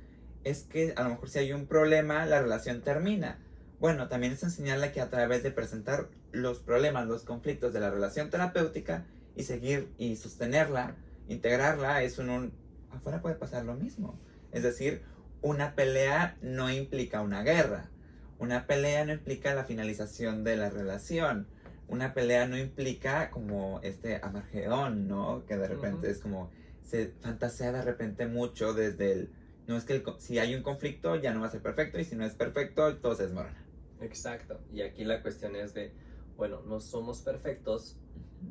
Es 0.44 0.62
que 0.62 0.92
a 0.96 1.04
lo 1.04 1.10
mejor 1.10 1.28
si 1.28 1.38
hay 1.38 1.52
un 1.52 1.66
problema, 1.66 2.26
la 2.26 2.42
relación 2.42 2.82
termina. 2.82 3.38
Bueno, 3.80 4.08
también 4.08 4.32
es 4.32 4.42
enseñarle 4.42 4.92
que 4.92 5.00
a 5.00 5.10
través 5.10 5.42
de 5.42 5.50
presentar 5.50 6.08
los 6.32 6.58
problemas, 6.60 7.06
los 7.06 7.22
conflictos 7.22 7.72
de 7.72 7.80
la 7.80 7.90
relación 7.90 8.30
terapéutica 8.30 9.06
y 9.36 9.44
seguir 9.44 9.92
y 9.98 10.16
sostenerla, 10.16 10.96
integrarla, 11.28 12.02
es 12.02 12.18
un, 12.18 12.30
un 12.30 12.52
afuera 12.90 13.20
puede 13.20 13.34
pasar 13.34 13.64
lo 13.64 13.74
mismo. 13.74 14.18
Es 14.52 14.62
decir, 14.62 15.02
una 15.44 15.74
pelea 15.74 16.38
no 16.40 16.72
implica 16.72 17.20
una 17.20 17.42
guerra. 17.42 17.90
Una 18.38 18.66
pelea 18.66 19.04
no 19.04 19.12
implica 19.12 19.54
la 19.54 19.64
finalización 19.64 20.42
de 20.42 20.56
la 20.56 20.70
relación. 20.70 21.46
Una 21.86 22.14
pelea 22.14 22.46
no 22.46 22.56
implica 22.56 23.30
como 23.30 23.78
este 23.82 24.20
amargeón, 24.22 25.06
¿no? 25.06 25.44
Que 25.44 25.58
de 25.58 25.68
repente 25.68 26.10
es 26.10 26.18
como 26.18 26.50
se 26.82 27.12
fantasea 27.20 27.72
de 27.72 27.82
repente 27.82 28.26
mucho 28.26 28.72
desde 28.72 29.12
el 29.12 29.30
no 29.66 29.76
es 29.76 29.84
que 29.84 30.02
si 30.18 30.38
hay 30.38 30.54
un 30.54 30.62
conflicto 30.62 31.16
ya 31.16 31.32
no 31.32 31.40
va 31.40 31.46
a 31.46 31.50
ser 31.50 31.62
perfecto 31.62 31.98
y 31.98 32.04
si 32.04 32.16
no 32.16 32.24
es 32.24 32.34
perfecto 32.34 32.96
todo 32.96 33.14
se 33.14 33.24
desmorona. 33.24 33.64
Exacto. 34.00 34.60
Y 34.72 34.80
aquí 34.80 35.04
la 35.04 35.20
cuestión 35.20 35.56
es 35.56 35.74
de 35.74 35.92
bueno, 36.38 36.62
no 36.62 36.80
somos 36.80 37.20
perfectos 37.20 37.98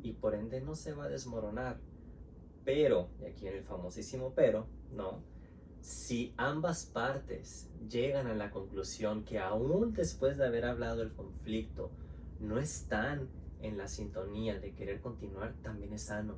y 0.04 0.12
por 0.12 0.36
ende 0.36 0.60
no 0.60 0.76
se 0.76 0.92
va 0.92 1.06
a 1.06 1.08
desmoronar. 1.08 1.76
Pero, 2.64 3.10
y 3.20 3.24
aquí 3.26 3.48
en 3.48 3.56
el 3.56 3.64
famosísimo 3.64 4.32
pero, 4.34 4.68
¿no? 4.92 5.33
Si 5.84 6.32
ambas 6.38 6.86
partes 6.86 7.68
llegan 7.90 8.26
a 8.26 8.34
la 8.34 8.50
conclusión 8.50 9.22
que 9.22 9.38
aún 9.38 9.92
después 9.92 10.38
de 10.38 10.46
haber 10.46 10.64
hablado 10.64 11.02
el 11.02 11.12
conflicto 11.12 11.90
no 12.40 12.58
están 12.58 13.28
en 13.60 13.76
la 13.76 13.86
sintonía 13.86 14.58
de 14.58 14.72
querer 14.72 15.02
continuar, 15.02 15.52
también 15.62 15.92
es 15.92 16.04
sano. 16.04 16.36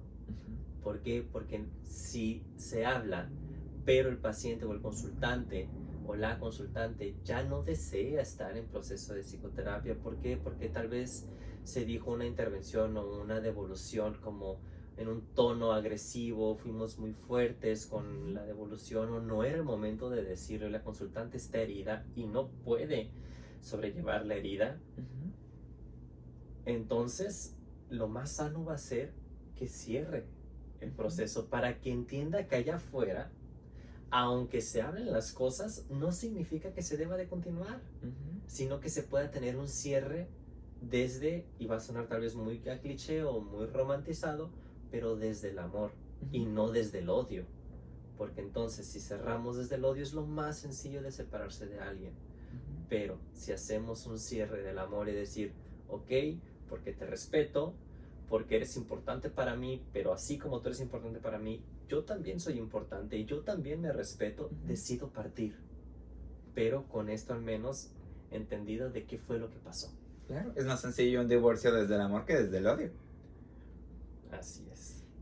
¿Por 0.83 0.99
qué? 1.01 1.25
Porque 1.31 1.65
si 1.85 2.43
se 2.57 2.85
habla, 2.85 3.31
pero 3.85 4.09
el 4.09 4.19
paciente 4.19 4.65
o 4.65 4.73
el 4.73 4.83
consultante 4.83 5.69
o 6.09 6.17
la 6.17 6.41
consultante 6.41 7.15
ya 7.25 7.45
no 7.45 7.63
desea 7.63 8.23
estar 8.23 8.57
en 8.57 8.67
proceso 8.67 9.15
de 9.15 9.23
psicoterapia, 9.23 9.95
¿por 9.95 10.17
qué? 10.17 10.37
Porque 10.37 10.69
tal 10.69 10.89
vez 10.89 11.25
se 11.63 11.85
dijo 11.85 12.11
una 12.11 12.27
intervención 12.27 12.97
o 12.97 13.21
una 13.21 13.41
devolución 13.41 14.19
como 14.21 14.59
en 14.97 15.09
un 15.09 15.23
tono 15.35 15.73
agresivo, 15.73 16.57
fuimos 16.57 16.99
muy 16.99 17.13
fuertes 17.13 17.87
con 17.87 18.35
la 18.35 18.45
devolución 18.45 19.13
o 19.13 19.21
no 19.21 19.45
era 19.45 19.57
el 19.57 19.65
momento 19.65 20.09
de 20.09 20.23
decirle 20.23 20.71
la 20.71 20.83
consultante 20.83 21.37
está 21.37 21.59
herida 21.59 22.07
y 22.15 22.27
no 22.27 22.49
puede 22.49 23.11
sobrellevar 23.61 24.25
la 24.25 24.37
herida, 24.37 24.81
entonces 26.65 27.57
lo 27.91 28.09
más 28.09 28.33
sano 28.33 28.65
va 28.65 28.75
a 28.75 28.79
ser 28.79 29.13
que 29.55 29.69
cierre 29.69 30.27
el 30.81 30.93
proceso 30.93 31.49
para 31.49 31.81
que 31.81 31.91
entienda 31.91 32.47
que 32.47 32.57
allá 32.57 32.77
afuera, 32.77 33.31
aunque 34.11 34.61
se 34.61 34.83
hablen 34.83 35.13
las 35.13 35.33
cosas, 35.33 35.87
no 35.91 36.13
significa 36.13 36.73
que 36.73 36.83
se 36.83 36.97
deba 36.97 37.17
de 37.17 37.29
continuar, 37.29 37.81
sino 38.47 38.81
que 38.81 38.89
se 38.89 39.03
pueda 39.03 39.31
tener 39.31 39.57
un 39.57 39.69
cierre 39.69 40.29
desde, 40.81 41.47
y 41.59 41.67
va 41.67 41.77
a 41.77 41.81
sonar 41.81 42.07
tal 42.07 42.21
vez 42.21 42.35
muy 42.35 42.61
cliché 42.61 43.25
o 43.25 43.41
muy 43.41 43.67
romantizado, 43.67 44.51
pero 44.91 45.17
desde 45.17 45.51
el 45.51 45.59
amor 45.59 45.93
y 46.33 46.45
no 46.47 46.71
desde 46.71 46.99
el 47.01 47.09
odio. 47.09 47.45
Porque 48.17 48.41
entonces 48.41 48.87
si 48.87 49.01
cerramos 49.01 49.57
desde 49.57 49.77
el 49.77 49.85
odio 49.85 50.03
es 50.03 50.13
lo 50.13 50.27
más 50.27 50.59
sencillo 50.59 51.03
de 51.03 51.13
separarse 51.13 51.67
de 51.67 51.81
alguien. 51.81 52.13
Pero 52.89 53.19
si 53.35 53.53
hacemos 53.53 54.07
un 54.07 54.19
cierre 54.19 54.63
del 54.63 54.79
amor 54.79 55.09
y 55.09 55.13
decir, 55.13 55.53
ok, 55.89 56.11
porque 56.69 56.93
te 56.93 57.07
respeto, 57.07 57.75
porque 58.29 58.57
eres 58.57 58.77
importante 58.77 59.31
para 59.31 59.57
mí, 59.57 59.83
pero 59.93 60.13
así 60.13 60.39
como 60.39 60.61
tú 60.61 60.69
eres 60.69 60.81
importante 60.81 61.21
para 61.21 61.39
mí, 61.39 61.63
yo 61.89 62.05
también 62.05 62.41
soy 62.41 62.59
importante 62.59 63.17
y 63.17 63.25
yo 63.25 63.43
también 63.43 63.81
me 63.81 63.93
respeto, 63.93 64.51
decido 64.67 65.09
partir. 65.09 65.57
Pero 66.55 66.85
con 66.89 67.09
esto 67.09 67.35
al 67.35 67.43
menos 67.43 67.91
entendido 68.31 68.91
de 68.91 69.05
qué 69.05 69.19
fue 69.19 69.39
lo 69.39 69.51
que 69.51 69.59
pasó. 69.59 69.93
Claro, 70.27 70.53
es 70.57 70.65
más 70.65 70.81
sencillo 70.81 71.21
un 71.21 71.29
divorcio 71.29 71.73
desde 71.73 71.95
el 71.95 72.01
amor 72.01 72.25
que 72.25 72.37
desde 72.37 72.59
el 72.59 72.67
odio. 72.67 72.91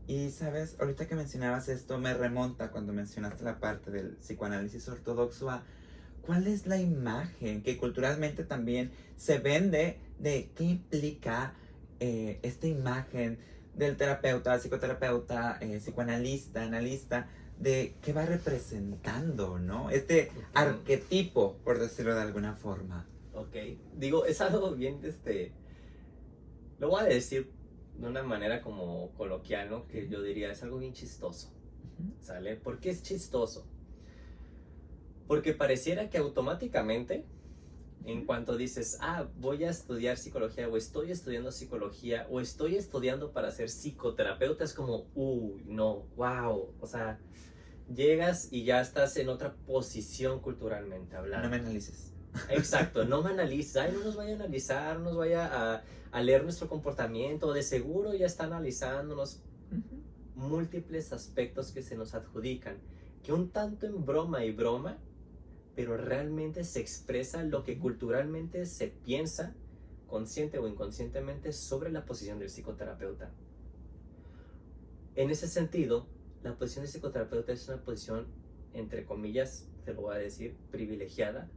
Y 0.07 0.29
sabes, 0.29 0.75
ahorita 0.79 1.07
que 1.07 1.15
mencionabas 1.15 1.67
esto, 1.67 1.97
me 1.97 2.13
remonta 2.13 2.69
cuando 2.69 2.93
mencionaste 2.93 3.43
la 3.43 3.59
parte 3.59 3.89
del 3.89 4.17
psicoanálisis 4.17 4.87
ortodoxo 4.87 5.49
a 5.49 5.63
cuál 6.21 6.45
es 6.47 6.67
la 6.67 6.77
imagen 6.77 7.63
que 7.63 7.77
culturalmente 7.77 8.43
también 8.43 8.91
se 9.17 9.39
vende 9.39 9.99
de 10.19 10.51
qué 10.55 10.63
implica 10.63 11.53
eh, 11.99 12.39
esta 12.43 12.67
imagen 12.67 13.39
del 13.73 13.97
terapeuta, 13.97 14.59
psicoterapeuta, 14.59 15.57
eh, 15.59 15.79
psicoanalista, 15.79 16.63
analista, 16.63 17.27
de 17.59 17.95
qué 18.01 18.13
va 18.13 18.25
representando, 18.25 19.57
¿no? 19.57 19.89
Este 19.89 20.31
arquetipo, 20.53 21.57
por 21.63 21.79
decirlo 21.79 22.13
de 22.13 22.21
alguna 22.21 22.53
forma. 22.53 23.07
Ok, 23.33 23.55
digo, 23.97 24.25
es 24.25 24.39
algo 24.39 24.71
bien, 24.75 24.99
este, 25.03 25.51
lo 26.79 26.89
voy 26.89 27.01
a 27.01 27.05
decir 27.05 27.51
de 27.97 28.07
una 28.07 28.23
manera 28.23 28.61
como 28.61 29.11
coloquial, 29.11 29.69
¿no? 29.69 29.87
Que 29.87 30.07
yo 30.07 30.21
diría, 30.21 30.51
es 30.51 30.63
algo 30.63 30.79
bien 30.79 30.93
chistoso, 30.93 31.51
¿sale? 32.19 32.55
¿Por 32.55 32.79
qué 32.79 32.89
es 32.89 33.03
chistoso? 33.03 33.65
Porque 35.27 35.53
pareciera 35.53 36.09
que 36.09 36.17
automáticamente, 36.17 37.25
en 38.05 38.25
cuanto 38.25 38.57
dices, 38.57 38.97
ah, 39.01 39.27
voy 39.39 39.63
a 39.63 39.69
estudiar 39.69 40.17
psicología, 40.17 40.67
o 40.67 40.77
estoy 40.77 41.11
estudiando 41.11 41.51
psicología, 41.51 42.27
o 42.29 42.39
estoy 42.39 42.75
estudiando 42.75 43.31
para 43.31 43.51
ser 43.51 43.69
psicoterapeuta, 43.69 44.63
es 44.63 44.73
como, 44.73 45.07
uy, 45.15 45.63
no, 45.65 46.05
wow, 46.15 46.73
o 46.79 46.87
sea, 46.87 47.19
llegas 47.93 48.49
y 48.51 48.63
ya 48.65 48.81
estás 48.81 49.15
en 49.17 49.29
otra 49.29 49.55
posición 49.65 50.39
culturalmente 50.39 51.15
hablando. 51.15 51.47
No 51.47 51.51
me 51.51 51.61
analices. 51.61 52.14
Exacto, 52.49 53.05
no 53.05 53.21
me 53.21 53.31
analices, 53.31 53.77
ay, 53.77 53.91
no 53.93 54.03
nos 54.03 54.15
vaya 54.15 54.33
a 54.33 54.35
analizar, 54.35 54.99
no 54.99 55.05
nos 55.05 55.17
vaya 55.17 55.45
a, 55.45 55.83
a 56.11 56.21
leer 56.21 56.43
nuestro 56.43 56.67
comportamiento, 56.67 57.53
de 57.53 57.63
seguro 57.63 58.13
ya 58.13 58.25
está 58.25 58.45
analizándonos 58.45 59.41
múltiples 60.35 61.13
aspectos 61.13 61.71
que 61.71 61.81
se 61.81 61.95
nos 61.95 62.13
adjudican, 62.13 62.77
que 63.23 63.33
un 63.33 63.49
tanto 63.49 63.85
en 63.85 64.05
broma 64.05 64.45
y 64.45 64.51
broma, 64.51 64.97
pero 65.75 65.97
realmente 65.97 66.63
se 66.63 66.79
expresa 66.79 67.43
lo 67.43 67.63
que 67.63 67.79
culturalmente 67.79 68.65
se 68.65 68.87
piensa, 68.87 69.55
consciente 70.07 70.59
o 70.59 70.67
inconscientemente, 70.67 71.51
sobre 71.51 71.91
la 71.91 72.05
posición 72.05 72.39
del 72.39 72.49
psicoterapeuta. 72.49 73.31
En 75.15 75.29
ese 75.29 75.47
sentido, 75.47 76.07
la 76.43 76.55
posición 76.57 76.85
de 76.85 76.91
psicoterapeuta 76.91 77.53
es 77.53 77.67
una 77.67 77.81
posición, 77.81 78.27
entre 78.73 79.05
comillas, 79.05 79.67
te 79.85 79.93
lo 79.93 80.01
voy 80.01 80.15
a 80.15 80.19
decir, 80.19 80.55
privilegiada 80.71 81.49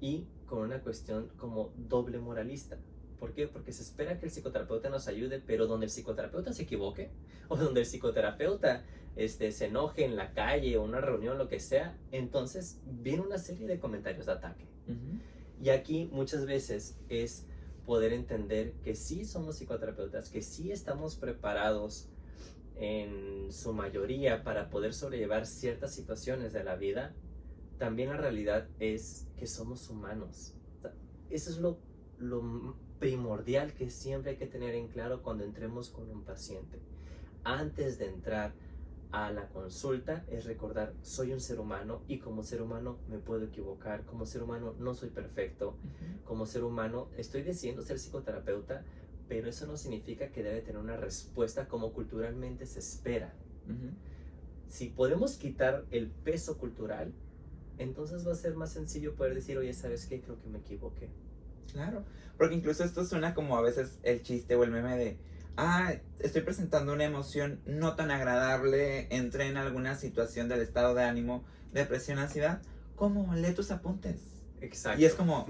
y 0.00 0.26
con 0.46 0.60
una 0.60 0.80
cuestión 0.80 1.30
como 1.36 1.72
doble 1.76 2.18
moralista. 2.18 2.78
¿Por 3.18 3.32
qué? 3.34 3.48
Porque 3.48 3.72
se 3.72 3.82
espera 3.82 4.18
que 4.18 4.26
el 4.26 4.32
psicoterapeuta 4.32 4.88
nos 4.88 5.08
ayude, 5.08 5.42
pero 5.44 5.66
donde 5.66 5.86
el 5.86 5.90
psicoterapeuta 5.90 6.52
se 6.52 6.62
equivoque, 6.62 7.10
o 7.48 7.56
donde 7.56 7.80
el 7.80 7.86
psicoterapeuta 7.86 8.84
este, 9.16 9.50
se 9.52 9.66
enoje 9.66 10.04
en 10.04 10.16
la 10.16 10.32
calle 10.32 10.76
o 10.76 10.84
una 10.84 11.00
reunión, 11.00 11.38
lo 11.38 11.48
que 11.48 11.60
sea, 11.60 11.98
entonces 12.12 12.80
viene 12.86 13.22
una 13.22 13.38
serie 13.38 13.66
de 13.66 13.78
comentarios 13.78 14.26
de 14.26 14.32
ataque. 14.32 14.66
Y 15.60 15.70
aquí 15.70 16.08
muchas 16.12 16.46
veces 16.46 16.96
es 17.08 17.44
poder 17.84 18.12
entender 18.12 18.74
que 18.84 18.94
sí 18.94 19.24
somos 19.24 19.56
psicoterapeutas, 19.56 20.30
que 20.30 20.40
sí 20.40 20.70
estamos 20.70 21.16
preparados 21.16 22.08
en 22.76 23.50
su 23.50 23.72
mayoría 23.72 24.44
para 24.44 24.70
poder 24.70 24.94
sobrellevar 24.94 25.46
ciertas 25.46 25.92
situaciones 25.92 26.52
de 26.52 26.62
la 26.62 26.76
vida, 26.76 27.14
también 27.78 28.10
la 28.10 28.16
realidad 28.16 28.68
es 28.78 29.28
que 29.36 29.46
somos 29.46 29.88
humanos. 29.88 30.54
eso 31.30 31.50
es 31.50 31.58
lo, 31.58 31.78
lo 32.18 32.76
primordial 32.98 33.74
que 33.74 33.90
siempre 33.90 34.32
hay 34.32 34.36
que 34.36 34.46
tener 34.46 34.74
en 34.74 34.88
claro 34.88 35.22
cuando 35.22 35.44
entremos 35.44 35.90
con 35.90 36.10
un 36.10 36.24
paciente. 36.24 36.80
Antes 37.44 37.98
de 37.98 38.06
entrar 38.06 38.52
a 39.10 39.30
la 39.30 39.48
consulta 39.48 40.24
es 40.28 40.44
recordar, 40.44 40.92
soy 41.02 41.32
un 41.32 41.40
ser 41.40 41.60
humano 41.60 42.02
y 42.08 42.18
como 42.18 42.42
ser 42.42 42.60
humano 42.60 42.98
me 43.08 43.18
puedo 43.18 43.44
equivocar, 43.44 44.04
como 44.04 44.26
ser 44.26 44.42
humano 44.42 44.74
no 44.78 44.94
soy 44.94 45.08
perfecto, 45.08 45.76
como 46.24 46.44
ser 46.44 46.64
humano 46.64 47.08
estoy 47.16 47.42
diciendo 47.42 47.82
ser 47.82 47.98
psicoterapeuta, 47.98 48.84
pero 49.28 49.48
eso 49.48 49.66
no 49.66 49.76
significa 49.76 50.28
que 50.30 50.42
debe 50.42 50.60
tener 50.60 50.80
una 50.80 50.96
respuesta 50.96 51.68
como 51.68 51.92
culturalmente 51.92 52.66
se 52.66 52.80
espera. 52.80 53.34
Si 54.66 54.88
podemos 54.88 55.36
quitar 55.36 55.86
el 55.90 56.10
peso 56.10 56.58
cultural, 56.58 57.12
entonces 57.78 58.26
va 58.26 58.32
a 58.32 58.36
ser 58.36 58.54
más 58.54 58.72
sencillo 58.72 59.14
poder 59.14 59.34
decir, 59.34 59.56
oye, 59.58 59.72
¿sabes 59.74 60.06
qué? 60.06 60.20
Creo 60.20 60.38
que 60.40 60.48
me 60.48 60.58
equivoqué. 60.58 61.08
Claro, 61.72 62.04
porque 62.36 62.54
incluso 62.54 62.84
esto 62.84 63.04
suena 63.04 63.34
como 63.34 63.56
a 63.56 63.62
veces 63.62 63.98
el 64.02 64.22
chiste 64.22 64.54
o 64.56 64.64
el 64.64 64.70
meme 64.70 64.96
de, 64.96 65.18
ah, 65.56 65.94
estoy 66.20 66.42
presentando 66.42 66.92
una 66.92 67.04
emoción 67.04 67.60
no 67.66 67.94
tan 67.94 68.10
agradable, 68.10 69.08
entré 69.10 69.48
en 69.48 69.56
alguna 69.56 69.96
situación 69.96 70.48
del 70.48 70.60
estado 70.60 70.94
de 70.94 71.04
ánimo, 71.04 71.44
depresión, 71.72 72.18
ansiedad, 72.18 72.62
¿cómo? 72.96 73.34
Lee 73.34 73.52
tus 73.52 73.70
apuntes. 73.70 74.20
Exacto. 74.60 75.00
Y 75.00 75.04
es 75.04 75.14
como, 75.14 75.46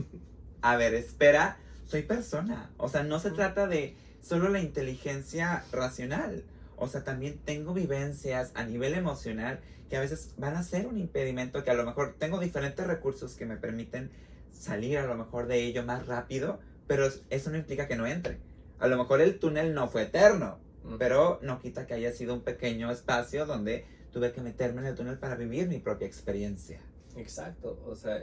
a 0.62 0.76
ver, 0.76 0.94
espera, 0.94 1.58
soy 1.86 2.02
persona. 2.02 2.70
O 2.76 2.88
sea, 2.88 3.02
no 3.02 3.18
se 3.18 3.30
trata 3.30 3.66
de 3.66 3.96
solo 4.20 4.48
la 4.48 4.60
inteligencia 4.60 5.64
racional. 5.72 6.44
O 6.78 6.88
sea, 6.88 7.04
también 7.04 7.38
tengo 7.44 7.74
vivencias 7.74 8.52
a 8.54 8.64
nivel 8.64 8.94
emocional 8.94 9.60
que 9.88 9.96
a 9.96 10.00
veces 10.00 10.34
van 10.36 10.56
a 10.56 10.62
ser 10.62 10.86
un 10.86 10.98
impedimento, 10.98 11.64
que 11.64 11.70
a 11.70 11.74
lo 11.74 11.84
mejor 11.84 12.16
tengo 12.18 12.38
diferentes 12.38 12.86
recursos 12.86 13.34
que 13.34 13.46
me 13.46 13.56
permiten 13.56 14.10
salir 14.52 14.98
a 14.98 15.06
lo 15.06 15.16
mejor 15.16 15.46
de 15.46 15.64
ello 15.64 15.84
más 15.84 16.06
rápido, 16.06 16.60
pero 16.86 17.08
eso 17.30 17.50
no 17.50 17.56
implica 17.56 17.88
que 17.88 17.96
no 17.96 18.06
entre. 18.06 18.38
A 18.78 18.86
lo 18.86 18.96
mejor 18.96 19.20
el 19.20 19.38
túnel 19.38 19.74
no 19.74 19.88
fue 19.88 20.02
eterno, 20.02 20.58
pero 20.98 21.38
no 21.42 21.58
quita 21.58 21.86
que 21.86 21.94
haya 21.94 22.12
sido 22.12 22.34
un 22.34 22.42
pequeño 22.42 22.90
espacio 22.90 23.46
donde 23.46 23.86
tuve 24.12 24.32
que 24.32 24.40
meterme 24.40 24.80
en 24.82 24.88
el 24.88 24.94
túnel 24.94 25.18
para 25.18 25.36
vivir 25.36 25.68
mi 25.68 25.78
propia 25.78 26.06
experiencia. 26.06 26.80
Exacto, 27.16 27.82
o 27.86 27.94
sea, 27.94 28.22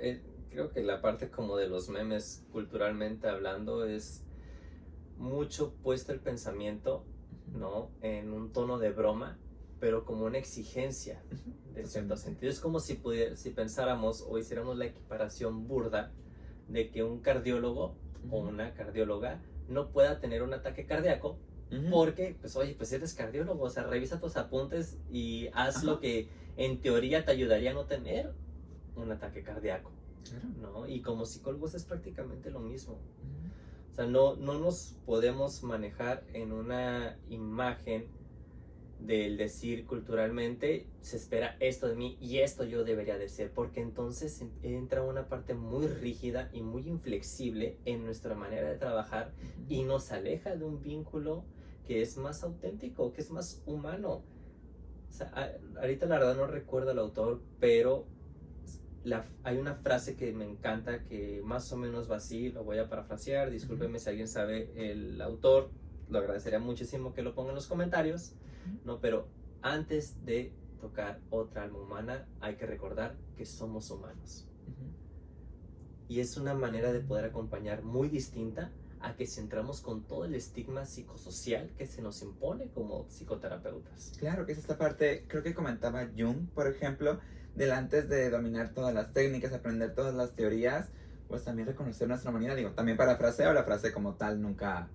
creo 0.49 0.71
que 0.71 0.83
la 0.83 1.01
parte 1.01 1.29
como 1.29 1.57
de 1.57 1.67
los 1.67 1.89
memes 1.89 2.43
culturalmente 2.51 3.27
hablando 3.27 3.85
es 3.85 4.23
mucho 5.17 5.73
puesto 5.83 6.11
el 6.11 6.19
pensamiento, 6.19 7.05
¿no? 7.57 7.89
En 8.01 8.31
un 8.31 8.51
tono 8.51 8.77
de 8.77 8.91
broma, 8.91 9.37
pero 9.79 10.05
como 10.05 10.25
una 10.25 10.37
exigencia 10.37 11.21
de 11.73 11.85
cierto 11.85 12.17
sentido. 12.17 12.51
Es 12.51 12.59
como 12.59 12.79
si, 12.79 13.01
si 13.35 13.49
pensáramos 13.51 14.25
o 14.27 14.37
hiciéramos 14.37 14.77
la 14.77 14.85
equiparación 14.85 15.67
burda 15.67 16.11
de 16.67 16.89
que 16.89 17.03
un 17.03 17.19
cardiólogo 17.19 17.95
o 18.29 18.39
una 18.39 18.73
cardióloga 18.73 19.41
no 19.67 19.89
pueda 19.89 20.19
tener 20.19 20.43
un 20.43 20.53
ataque 20.53 20.85
cardíaco 20.85 21.37
porque, 21.91 22.37
pues, 22.39 22.55
oye, 22.55 22.75
pues 22.75 22.93
eres 22.93 23.13
cardiólogo, 23.13 23.63
o 23.63 23.69
sea, 23.69 23.83
revisa 23.83 24.19
tus 24.19 24.37
apuntes 24.37 24.97
y 25.11 25.49
haz 25.53 25.83
lo 25.83 25.99
que 25.99 26.29
en 26.57 26.79
teoría 26.79 27.25
te 27.25 27.31
ayudaría 27.31 27.71
a 27.71 27.73
no 27.73 27.85
tener 27.85 28.33
un 28.95 29.11
ataque 29.11 29.43
cardíaco. 29.43 29.91
¿no? 30.61 30.87
Y 30.87 31.01
como 31.01 31.25
psicólogos 31.25 31.75
es 31.75 31.83
prácticamente 31.83 32.49
lo 32.49 32.59
mismo. 32.59 32.97
O 33.95 33.97
sea, 33.97 34.07
no, 34.07 34.35
no 34.35 34.59
nos 34.59 34.97
podemos 35.05 35.63
manejar 35.63 36.25
en 36.33 36.51
una 36.51 37.17
imagen 37.29 38.09
del 38.99 39.37
decir 39.37 39.85
culturalmente, 39.85 40.85
se 40.99 41.15
espera 41.15 41.55
esto 41.61 41.87
de 41.87 41.95
mí 41.95 42.17
y 42.19 42.39
esto 42.39 42.65
yo 42.65 42.83
debería 42.83 43.17
de 43.17 43.29
ser, 43.29 43.51
porque 43.51 43.79
entonces 43.79 44.43
entra 44.63 45.01
una 45.01 45.29
parte 45.29 45.53
muy 45.53 45.87
rígida 45.87 46.49
y 46.51 46.61
muy 46.61 46.89
inflexible 46.89 47.77
en 47.85 48.03
nuestra 48.03 48.35
manera 48.35 48.69
de 48.69 48.75
trabajar 48.75 49.31
y 49.69 49.83
nos 49.83 50.11
aleja 50.11 50.57
de 50.57 50.65
un 50.65 50.81
vínculo 50.81 51.45
que 51.87 52.01
es 52.01 52.17
más 52.17 52.43
auténtico, 52.43 53.13
que 53.13 53.21
es 53.21 53.31
más 53.31 53.63
humano. 53.65 54.23
O 55.09 55.13
sea, 55.13 55.57
ahorita 55.79 56.05
la 56.07 56.19
verdad 56.19 56.35
no 56.35 56.47
recuerdo 56.47 56.91
el 56.91 56.99
autor, 56.99 57.41
pero 57.61 58.07
hay 59.43 59.57
una 59.57 59.75
frase 59.75 60.15
que 60.15 60.33
me 60.33 60.45
encanta 60.45 61.03
que 61.03 61.41
más 61.43 61.71
o 61.71 61.77
menos 61.77 62.09
va 62.09 62.17
así, 62.17 62.49
lo 62.49 62.63
voy 62.63 62.79
a 62.79 62.89
parafrasear, 62.89 63.51
discúlpeme 63.51 63.99
si 63.99 64.09
alguien 64.09 64.27
sabe 64.27 64.71
el 64.75 65.21
autor, 65.21 65.69
lo 66.09 66.19
agradecería 66.19 66.59
muchísimo 66.59 67.13
que 67.13 67.21
lo 67.21 67.35
ponga 67.35 67.49
en 67.49 67.55
los 67.55 67.67
comentarios, 67.67 68.33
¿no? 68.83 68.99
Pero 68.99 69.27
antes 69.61 70.25
de 70.25 70.53
tocar 70.79 71.19
otra 71.29 71.63
alma 71.63 71.79
humana, 71.79 72.27
hay 72.41 72.55
que 72.55 72.65
recordar 72.65 73.15
que 73.37 73.45
somos 73.45 73.89
humanos. 73.91 74.47
Y 76.07 76.19
es 76.19 76.37
una 76.37 76.53
manera 76.53 76.93
de 76.93 76.99
poder 76.99 77.25
acompañar 77.25 77.83
muy 77.83 78.09
distinta 78.09 78.71
a 79.01 79.15
que 79.15 79.27
si 79.27 79.39
entramos 79.39 79.81
con 79.81 80.03
todo 80.03 80.25
el 80.25 80.33
estigma 80.35 80.85
psicosocial 80.85 81.71
que 81.77 81.85
se 81.85 82.01
nos 82.01 82.21
impone 82.21 82.69
como 82.69 83.07
psicoterapeutas. 83.07 84.13
Claro, 84.19 84.45
que 84.45 84.53
es 84.53 84.57
esta 84.57 84.77
parte, 84.77 85.25
creo 85.27 85.43
que 85.43 85.53
comentaba 85.53 86.07
Jung, 86.17 86.47
por 86.53 86.67
ejemplo, 86.67 87.19
del 87.55 87.71
antes 87.71 88.09
de 88.09 88.29
dominar 88.29 88.69
todas 88.69 88.93
las 88.93 89.13
técnicas, 89.13 89.53
aprender 89.53 89.93
todas 89.93 90.13
las 90.13 90.31
teorías, 90.31 90.87
pues 91.27 91.43
también 91.43 91.67
reconocer 91.67 92.07
nuestra 92.07 92.29
humanidad. 92.29 92.55
Digo, 92.55 92.71
también 92.71 92.97
para 92.97 93.13
o 93.13 93.53
la 93.53 93.63
frase 93.63 93.91
como 93.91 94.15
tal 94.15 94.41
nunca 94.41 94.87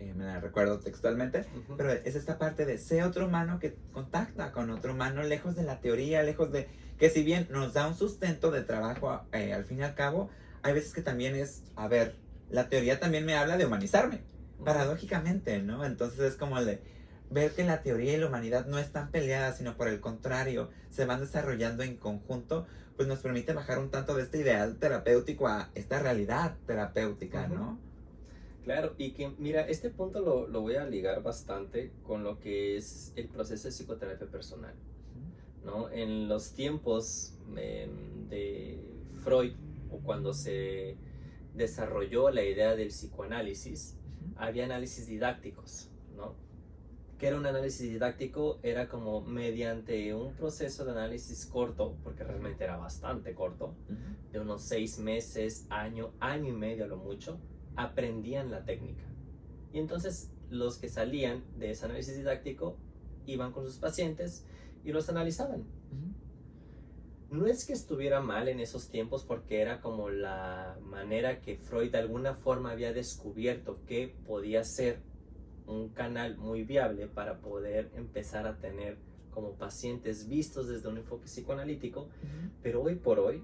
eh, 0.00 0.12
me 0.14 0.24
la 0.24 0.40
recuerdo 0.40 0.78
textualmente, 0.78 1.44
pero 1.76 1.92
es 1.92 2.14
esta 2.14 2.38
parte 2.38 2.66
de 2.66 2.78
ser 2.78 3.04
otro 3.04 3.26
humano 3.26 3.58
que 3.58 3.76
contacta 3.92 4.52
con 4.52 4.70
otro 4.70 4.92
humano 4.92 5.22
lejos 5.22 5.56
de 5.56 5.62
la 5.62 5.80
teoría, 5.80 6.22
lejos 6.22 6.52
de 6.52 6.68
que 6.98 7.10
si 7.10 7.22
bien 7.22 7.48
nos 7.50 7.74
da 7.74 7.86
un 7.88 7.94
sustento 7.94 8.50
de 8.50 8.62
trabajo 8.62 9.22
eh, 9.32 9.52
al 9.52 9.64
fin 9.64 9.78
y 9.78 9.82
al 9.82 9.94
cabo, 9.94 10.30
hay 10.62 10.72
veces 10.72 10.92
que 10.92 11.02
también 11.02 11.34
es, 11.34 11.64
a 11.76 11.88
ver, 11.88 12.16
la 12.50 12.68
teoría 12.68 13.00
también 13.00 13.24
me 13.24 13.34
habla 13.34 13.56
de 13.56 13.66
humanizarme, 13.66 14.20
paradójicamente, 14.64 15.60
¿no? 15.60 15.84
Entonces 15.84 16.20
es 16.20 16.36
como 16.36 16.58
el 16.58 16.66
de 16.66 16.82
ver 17.30 17.52
que 17.52 17.64
la 17.64 17.82
teoría 17.82 18.14
y 18.14 18.16
la 18.16 18.26
humanidad 18.26 18.66
no 18.66 18.78
están 18.78 19.10
peleadas, 19.10 19.58
sino 19.58 19.76
por 19.76 19.88
el 19.88 20.00
contrario, 20.00 20.70
se 20.90 21.04
van 21.04 21.20
desarrollando 21.20 21.82
en 21.82 21.96
conjunto, 21.96 22.66
pues 22.96 23.08
nos 23.08 23.20
permite 23.20 23.52
bajar 23.52 23.78
un 23.78 23.90
tanto 23.90 24.14
de 24.14 24.22
este 24.22 24.38
ideal 24.38 24.76
terapéutico 24.76 25.46
a 25.46 25.70
esta 25.74 25.98
realidad 26.00 26.56
terapéutica, 26.66 27.46
¿no? 27.48 27.78
Claro, 28.64 28.94
y 28.98 29.12
que 29.12 29.30
mira, 29.38 29.62
este 29.62 29.88
punto 29.88 30.20
lo, 30.20 30.46
lo, 30.46 30.60
voy 30.60 30.76
a 30.76 30.84
ligar 30.84 31.22
bastante 31.22 31.90
con 32.02 32.22
lo 32.22 32.38
que 32.38 32.76
es 32.76 33.12
el 33.16 33.28
proceso 33.28 33.68
de 33.68 33.72
psicoterapia 33.72 34.26
personal. 34.26 34.74
¿no? 35.64 35.90
En 35.90 36.28
los 36.28 36.52
tiempos 36.52 37.34
em, 37.56 38.28
de 38.28 38.78
Freud, 39.22 39.52
o 39.90 39.98
cuando 39.98 40.34
se 40.34 40.96
desarrolló 41.54 42.30
la 42.30 42.42
idea 42.42 42.74
del 42.76 42.88
psicoanálisis, 42.88 43.96
había 44.36 44.64
análisis 44.64 45.06
didácticos. 45.06 45.87
Que 47.18 47.26
era 47.26 47.36
un 47.36 47.46
análisis 47.46 47.90
didáctico? 47.90 48.60
Era 48.62 48.88
como 48.88 49.20
mediante 49.20 50.14
un 50.14 50.34
proceso 50.34 50.84
de 50.84 50.92
análisis 50.92 51.46
corto, 51.46 51.96
porque 52.04 52.22
realmente 52.22 52.64
era 52.64 52.76
bastante 52.76 53.34
corto, 53.34 53.74
de 54.30 54.38
unos 54.38 54.62
seis 54.62 54.98
meses, 54.98 55.66
año, 55.68 56.12
año 56.20 56.48
y 56.48 56.56
medio 56.56 56.84
a 56.84 56.88
lo 56.88 56.96
mucho, 56.96 57.40
aprendían 57.76 58.50
la 58.50 58.64
técnica. 58.64 59.04
Y 59.72 59.78
entonces 59.78 60.30
los 60.48 60.78
que 60.78 60.88
salían 60.88 61.42
de 61.58 61.72
ese 61.72 61.86
análisis 61.86 62.16
didáctico 62.16 62.76
iban 63.26 63.52
con 63.52 63.66
sus 63.66 63.78
pacientes 63.78 64.44
y 64.84 64.92
los 64.92 65.08
analizaban. 65.08 65.64
No 67.30 67.46
es 67.46 67.66
que 67.66 67.74
estuviera 67.74 68.22
mal 68.22 68.48
en 68.48 68.58
esos 68.58 68.88
tiempos 68.88 69.24
porque 69.24 69.60
era 69.60 69.82
como 69.82 70.08
la 70.08 70.78
manera 70.82 71.40
que 71.40 71.58
Freud 71.58 71.92
de 71.92 71.98
alguna 71.98 72.34
forma 72.34 72.70
había 72.70 72.94
descubierto 72.94 73.80
que 73.86 74.16
podía 74.26 74.64
ser 74.64 75.02
un 75.68 75.90
canal 75.90 76.36
muy 76.38 76.64
viable 76.64 77.06
para 77.06 77.38
poder 77.38 77.90
empezar 77.94 78.46
a 78.46 78.56
tener 78.56 78.96
como 79.30 79.52
pacientes 79.52 80.28
vistos 80.28 80.68
desde 80.68 80.88
un 80.88 80.96
enfoque 80.96 81.26
psicoanalítico, 81.26 82.08
pero 82.62 82.82
hoy 82.82 82.96
por 82.96 83.20
hoy 83.20 83.42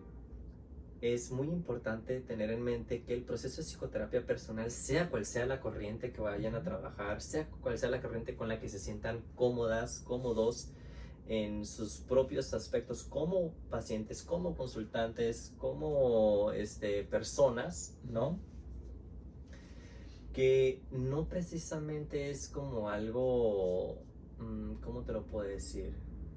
es 1.01 1.31
muy 1.31 1.49
importante 1.49 2.21
tener 2.21 2.51
en 2.51 2.63
mente 2.63 3.03
que 3.03 3.13
el 3.13 3.23
proceso 3.23 3.59
de 3.59 3.69
psicoterapia 3.69 4.25
personal, 4.25 4.71
sea 4.71 5.11
cual 5.11 5.27
sea 5.27 5.45
la 5.45 5.61
corriente 5.61 6.13
que 6.13 6.21
vayan 6.21 6.55
a 6.55 6.63
trabajar, 6.63 7.21
sea 7.21 7.47
cual 7.61 7.79
sea 7.79 7.91
la 7.91 8.01
corriente 8.01 8.35
con 8.35 8.49
la 8.49 8.59
que 8.59 8.69
se 8.69 8.79
sientan 8.79 9.23
cómodas, 9.35 10.01
cómodos 10.01 10.71
en 11.27 11.65
sus 11.67 11.99
propios 11.99 12.53
aspectos 12.55 13.05
como 13.05 13.53
pacientes, 13.71 14.23
como 14.23 14.57
consultantes, 14.57 15.55
como 15.59 16.53
este, 16.53 17.05
personas, 17.05 17.97
¿no? 18.11 18.39
Que 20.35 20.83
no 20.91 21.29
precisamente 21.29 22.29
es 22.29 22.49
como 22.49 22.91
algo, 22.91 24.03
mm, 24.41 24.75
¿cómo 24.83 25.03
te 25.03 25.13
lo 25.13 25.25
puedo 25.25 25.49
decir? 25.49 25.95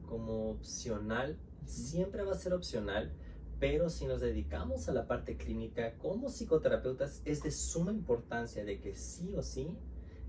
Como 0.07 0.51
opcional, 0.51 1.37
siempre 1.65 2.23
va 2.23 2.33
a 2.33 2.37
ser 2.37 2.53
opcional, 2.53 3.11
pero 3.59 3.89
si 3.89 4.05
nos 4.05 4.21
dedicamos 4.21 4.87
a 4.87 4.93
la 4.93 5.07
parte 5.07 5.35
clínica 5.35 5.97
como 5.97 6.29
psicoterapeutas, 6.29 7.23
es 7.25 7.41
de 7.41 7.51
suma 7.51 7.91
importancia 7.91 8.63
de 8.63 8.79
que 8.79 8.95
sí 8.95 9.33
o 9.35 9.41
sí 9.41 9.75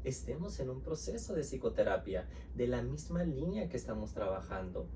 estemos 0.02 0.58
en 0.60 0.70
un 0.70 0.80
proceso 0.80 1.34
de 1.34 1.42
psicoterapia, 1.42 2.26
de 2.56 2.68
la 2.68 2.80
misma 2.80 3.22
línea 3.24 3.68
que 3.68 3.76
estamos 3.76 4.14
trabajando. 4.14 4.86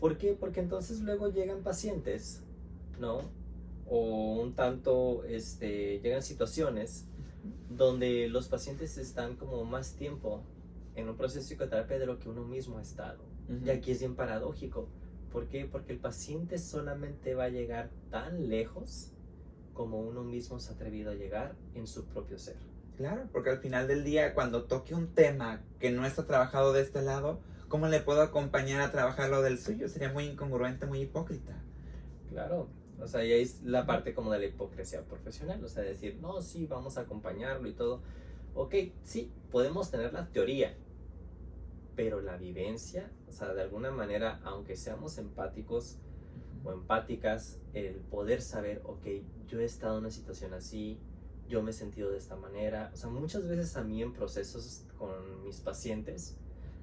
¿Por 0.00 0.16
qué? 0.16 0.32
Porque 0.32 0.60
entonces 0.60 1.00
luego 1.00 1.28
llegan 1.28 1.62
pacientes, 1.62 2.42
¿no? 2.98 3.30
O 3.86 4.40
un 4.40 4.54
tanto, 4.54 5.24
este, 5.24 6.00
llegan 6.00 6.22
situaciones 6.22 7.07
donde 7.68 8.28
los 8.28 8.48
pacientes 8.48 8.98
están 8.98 9.36
como 9.36 9.64
más 9.64 9.94
tiempo 9.94 10.42
en 10.94 11.08
un 11.08 11.16
proceso 11.16 11.40
de 11.40 11.46
psicoterapia 11.46 11.98
de 11.98 12.06
lo 12.06 12.18
que 12.18 12.28
uno 12.28 12.44
mismo 12.44 12.78
ha 12.78 12.82
estado. 12.82 13.24
Y 13.64 13.70
aquí 13.70 13.92
es 13.92 14.00
bien 14.00 14.14
paradójico. 14.14 14.88
¿Por 15.32 15.48
qué? 15.48 15.64
Porque 15.64 15.92
el 15.92 15.98
paciente 15.98 16.58
solamente 16.58 17.34
va 17.34 17.44
a 17.44 17.48
llegar 17.48 17.90
tan 18.10 18.48
lejos 18.48 19.12
como 19.74 20.00
uno 20.00 20.24
mismo 20.24 20.58
se 20.58 20.70
ha 20.70 20.74
atrevido 20.74 21.12
a 21.12 21.14
llegar 21.14 21.54
en 21.74 21.86
su 21.86 22.04
propio 22.06 22.38
ser. 22.38 22.56
Claro, 22.96 23.28
porque 23.32 23.50
al 23.50 23.58
final 23.58 23.86
del 23.86 24.02
día, 24.02 24.34
cuando 24.34 24.64
toque 24.64 24.92
un 24.92 25.14
tema 25.14 25.62
que 25.78 25.92
no 25.92 26.04
está 26.04 26.26
trabajado 26.26 26.72
de 26.72 26.82
este 26.82 27.00
lado, 27.00 27.38
¿cómo 27.68 27.86
le 27.86 28.00
puedo 28.00 28.22
acompañar 28.22 28.80
a 28.80 28.90
trabajar 28.90 29.30
lo 29.30 29.40
del 29.40 29.58
suyo? 29.58 29.88
Sería 29.88 30.12
muy 30.12 30.24
incongruente, 30.24 30.84
muy 30.86 31.02
hipócrita. 31.02 31.62
Claro, 32.28 32.68
o 33.00 33.06
sea, 33.06 33.24
y 33.24 33.32
ahí 33.32 33.42
es 33.42 33.62
la 33.62 33.86
parte 33.86 34.14
como 34.14 34.32
de 34.32 34.40
la 34.40 34.46
hipocresía 34.46 35.02
profesional, 35.02 35.62
o 35.64 35.68
sea, 35.68 35.82
decir, 35.82 36.18
no, 36.20 36.42
sí, 36.42 36.66
vamos 36.66 36.98
a 36.98 37.02
acompañarlo 37.02 37.68
y 37.68 37.72
todo. 37.72 38.00
Ok, 38.54 38.74
sí, 39.04 39.30
podemos 39.50 39.90
tener 39.90 40.12
la 40.12 40.28
teoría, 40.28 40.76
pero 41.94 42.20
la 42.20 42.36
vivencia, 42.36 43.10
o 43.28 43.32
sea, 43.32 43.54
de 43.54 43.62
alguna 43.62 43.90
manera, 43.90 44.40
aunque 44.44 44.76
seamos 44.76 45.18
empáticos 45.18 45.98
o 46.64 46.72
empáticas, 46.72 47.60
el 47.72 47.96
poder 47.96 48.42
saber, 48.42 48.82
ok, 48.84 49.06
yo 49.46 49.60
he 49.60 49.64
estado 49.64 49.94
en 49.94 50.00
una 50.00 50.10
situación 50.10 50.54
así, 50.54 50.98
yo 51.48 51.62
me 51.62 51.70
he 51.70 51.74
sentido 51.74 52.10
de 52.10 52.18
esta 52.18 52.36
manera, 52.36 52.90
o 52.92 52.96
sea, 52.96 53.08
muchas 53.10 53.46
veces 53.48 53.76
a 53.76 53.84
mí 53.84 54.02
en 54.02 54.12
procesos 54.12 54.84
con 54.98 55.44
mis 55.44 55.60
pacientes 55.60 56.36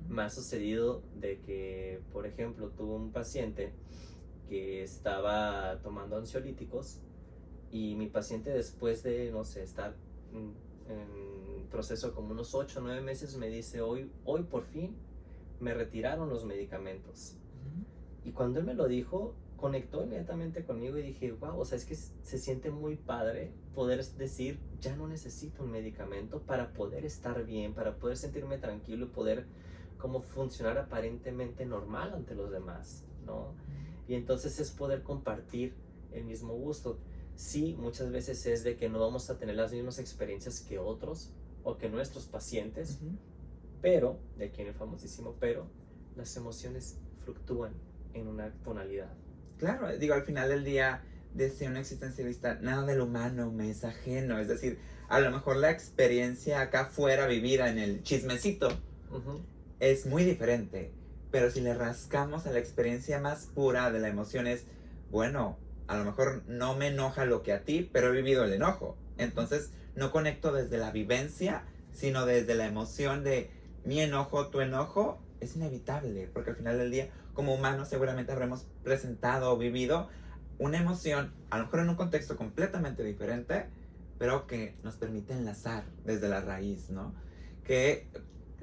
me 0.09 0.23
ha 0.23 0.29
sucedido 0.29 1.03
de 1.19 1.39
que, 1.41 2.01
por 2.11 2.25
ejemplo, 2.25 2.69
tuve 2.69 2.95
un 2.95 3.11
paciente 3.11 3.73
que 4.47 4.83
estaba 4.83 5.79
tomando 5.81 6.17
ansiolíticos 6.17 7.01
y 7.71 7.95
mi 7.95 8.07
paciente 8.07 8.51
después 8.51 9.03
de, 9.03 9.31
no 9.31 9.43
sé, 9.43 9.63
estar 9.63 9.95
en 10.33 10.65
proceso 11.75 12.13
como 12.13 12.31
unos 12.31 12.55
8 12.55 12.79
o 12.79 12.83
9 12.83 13.01
meses 13.01 13.35
me 13.35 13.49
dice, 13.49 13.81
hoy, 13.81 14.09
hoy 14.23 14.43
por 14.43 14.63
fin 14.63 14.95
me 15.59 15.73
retiraron 15.73 16.29
los 16.29 16.45
medicamentos. 16.45 17.35
Y 18.23 18.31
cuando 18.31 18.59
él 18.59 18.65
me 18.65 18.73
lo 18.73 18.87
dijo, 18.87 19.35
conectó 19.57 20.03
inmediatamente 20.03 20.63
conmigo 20.63 20.97
y 20.97 21.01
dije, 21.01 21.31
wow, 21.33 21.59
o 21.59 21.65
sea, 21.65 21.77
es 21.77 21.85
que 21.85 21.95
se 21.95 22.37
siente 22.37 22.71
muy 22.71 22.95
padre 22.95 23.51
poder 23.73 24.03
decir, 24.05 24.59
ya 24.79 24.95
no 24.95 25.07
necesito 25.07 25.63
un 25.63 25.71
medicamento 25.71 26.41
para 26.41 26.71
poder 26.73 27.05
estar 27.05 27.43
bien, 27.45 27.73
para 27.73 27.97
poder 27.97 28.17
sentirme 28.17 28.57
tranquilo 28.57 29.05
y 29.05 29.09
poder 29.09 29.45
como 29.97 30.21
funcionar 30.21 30.77
aparentemente 30.77 31.65
normal 31.65 32.13
ante 32.13 32.35
los 32.35 32.51
demás, 32.51 33.05
¿no? 33.25 33.53
Y 34.07 34.15
entonces 34.15 34.59
es 34.59 34.71
poder 34.71 35.03
compartir 35.03 35.73
el 36.11 36.25
mismo 36.25 36.53
gusto. 36.53 36.99
Sí, 37.35 37.75
muchas 37.79 38.11
veces 38.11 38.45
es 38.45 38.63
de 38.63 38.77
que 38.77 38.89
no 38.89 38.99
vamos 38.99 39.29
a 39.29 39.37
tener 39.37 39.55
las 39.55 39.71
mismas 39.71 39.99
experiencias 39.99 40.61
que 40.61 40.79
otros 40.79 41.31
o 41.63 41.77
que 41.77 41.89
nuestros 41.89 42.25
pacientes, 42.25 42.99
pero, 43.81 44.19
de 44.37 44.45
aquí 44.45 44.61
en 44.61 44.69
el 44.69 44.73
famosísimo 44.73 45.35
pero, 45.39 45.67
las 46.15 46.35
emociones 46.37 46.97
fluctúan 47.23 47.73
en 48.13 48.27
una 48.27 48.53
tonalidad. 48.63 49.11
Claro, 49.57 49.95
digo, 49.97 50.13
al 50.13 50.23
final 50.23 50.49
del 50.49 50.63
día, 50.63 51.03
desde 51.33 51.67
un 51.67 51.77
existencialista, 51.77 52.55
nada 52.55 52.85
del 52.85 53.01
humano 53.01 53.51
me 53.51 53.69
es 53.69 53.83
ajeno. 53.83 54.39
Es 54.39 54.47
decir, 54.47 54.79
a 55.09 55.19
lo 55.19 55.31
mejor 55.31 55.57
la 55.57 55.71
experiencia 55.71 56.61
acá 56.61 56.81
afuera 56.81 57.27
vivida 57.27 57.69
en 57.69 57.77
el 57.77 58.03
chismecito 58.03 58.69
es 59.79 60.05
muy 60.05 60.23
diferente 60.23 60.91
pero 61.35 61.51
si 61.51 61.59
le 61.59 61.73
rascamos 61.73 62.47
a 62.47 62.53
la 62.53 62.59
experiencia 62.59 63.19
más 63.19 63.47
pura 63.47 63.91
de 63.91 63.99
la 63.99 64.07
emoción 64.07 64.47
es, 64.47 64.63
bueno, 65.11 65.57
a 65.85 65.97
lo 65.97 66.05
mejor 66.05 66.43
no 66.47 66.77
me 66.77 66.87
enoja 66.87 67.25
lo 67.25 67.43
que 67.43 67.51
a 67.51 67.65
ti, 67.65 67.89
pero 67.91 68.07
he 68.07 68.11
vivido 68.13 68.45
el 68.45 68.53
enojo. 68.53 68.95
Entonces 69.17 69.71
no 69.97 70.13
conecto 70.13 70.53
desde 70.53 70.77
la 70.77 70.91
vivencia, 70.91 71.63
sino 71.91 72.25
desde 72.25 72.55
la 72.55 72.67
emoción 72.67 73.25
de 73.25 73.51
mi 73.83 73.99
enojo, 73.99 74.47
tu 74.47 74.61
enojo, 74.61 75.19
es 75.41 75.57
inevitable, 75.57 76.29
porque 76.33 76.51
al 76.51 76.55
final 76.55 76.77
del 76.77 76.89
día, 76.89 77.09
como 77.33 77.53
humanos, 77.53 77.89
seguramente 77.89 78.31
habremos 78.31 78.65
presentado 78.85 79.51
o 79.51 79.57
vivido 79.57 80.07
una 80.57 80.77
emoción, 80.77 81.33
a 81.49 81.57
lo 81.57 81.65
mejor 81.65 81.81
en 81.81 81.89
un 81.89 81.95
contexto 81.95 82.37
completamente 82.37 83.03
diferente, 83.03 83.65
pero 84.17 84.47
que 84.47 84.77
nos 84.83 84.95
permite 84.95 85.33
enlazar 85.33 85.83
desde 86.05 86.29
la 86.29 86.39
raíz, 86.39 86.89
¿no? 86.91 87.13
Que 87.65 88.07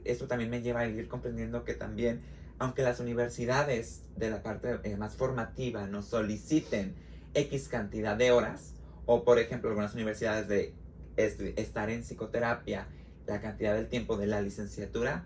esto 0.05 0.27
también 0.27 0.49
me 0.49 0.63
lleva 0.63 0.81
a 0.81 0.87
ir 0.87 1.07
comprendiendo 1.07 1.65
que 1.65 1.75
también 1.75 2.41
aunque 2.63 2.85
las 2.85 3.01
universidades 3.01 4.05
de 4.15 4.31
la 4.31 4.45
parte 4.45 4.79
eh, 4.85 4.97
más 4.97 5.17
formativa 5.17 5.89
nos 5.89 6.07
soliciten 6.07 6.95
X 7.35 7.67
cantidad 7.67 8.17
de 8.17 8.31
horas, 8.31 8.75
o 9.05 9.25
por 9.25 9.41
ejemplo 9.41 9.71
algunas 9.71 9.95
universidades 9.95 10.47
de 10.47 10.73
estar 11.17 11.91
en 11.91 12.03
psicoterapia, 12.03 12.87
la 13.27 13.41
cantidad 13.41 13.75
del 13.75 13.89
tiempo 13.89 14.17
de 14.17 14.29
la 14.29 14.41
licenciatura, 14.41 15.25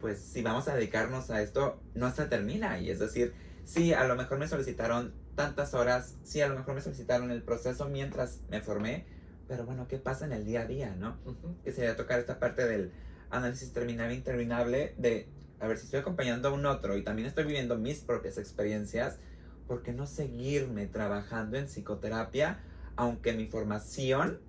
pues 0.00 0.18
si 0.18 0.40
vamos 0.40 0.66
a 0.68 0.76
dedicarnos 0.76 1.30
a 1.30 1.42
esto, 1.42 1.78
no 1.92 2.10
se 2.10 2.24
termina. 2.24 2.78
Y 2.78 2.88
es 2.88 3.00
decir, 3.00 3.34
sí, 3.66 3.92
a 3.92 4.04
lo 4.04 4.16
mejor 4.16 4.38
me 4.38 4.48
solicitaron 4.48 5.12
tantas 5.34 5.74
horas, 5.74 6.14
sí, 6.22 6.40
a 6.40 6.48
lo 6.48 6.56
mejor 6.56 6.74
me 6.74 6.80
solicitaron 6.80 7.30
el 7.30 7.42
proceso 7.42 7.86
mientras 7.90 8.40
me 8.48 8.62
formé, 8.62 9.04
pero 9.46 9.66
bueno, 9.66 9.88
¿qué 9.88 9.98
pasa 9.98 10.24
en 10.24 10.32
el 10.32 10.46
día 10.46 10.62
a 10.62 10.64
día, 10.64 10.96
no? 10.98 11.18
Que 11.62 11.70
sería 11.70 11.96
tocar 11.96 12.18
esta 12.18 12.38
parte 12.38 12.66
del 12.66 12.92
análisis 13.28 13.74
terminable 13.74 14.14
interminable 14.14 14.94
de 14.96 15.28
a 15.60 15.66
ver 15.66 15.78
si 15.78 15.84
estoy 15.84 16.00
acompañando 16.00 16.48
a 16.48 16.52
un 16.52 16.66
otro 16.66 16.96
y 16.96 17.02
también 17.02 17.26
estoy 17.26 17.44
viviendo 17.44 17.76
mis 17.76 18.00
propias 18.00 18.38
experiencias, 18.38 19.18
¿por 19.66 19.82
qué 19.82 19.92
no 19.92 20.06
seguirme 20.06 20.86
trabajando 20.86 21.58
en 21.58 21.66
psicoterapia, 21.66 22.60
aunque 22.96 23.32
mi 23.32 23.46
formación 23.46 24.40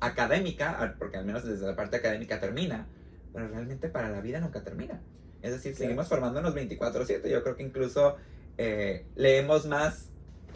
académica, 0.00 0.96
porque 0.98 1.16
al 1.16 1.24
menos 1.24 1.44
desde 1.44 1.66
la 1.66 1.76
parte 1.76 1.96
académica 1.96 2.40
termina, 2.40 2.86
pero 3.32 3.48
realmente 3.48 3.88
para 3.88 4.10
la 4.10 4.20
vida 4.20 4.40
nunca 4.40 4.62
termina. 4.62 5.00
Es 5.42 5.52
decir, 5.52 5.74
seguimos 5.76 6.08
formándonos 6.08 6.54
24/7. 6.54 7.30
Yo 7.30 7.42
creo 7.42 7.56
que 7.56 7.62
incluso 7.62 8.16
eh, 8.58 9.06
leemos 9.14 9.66
más 9.66 10.08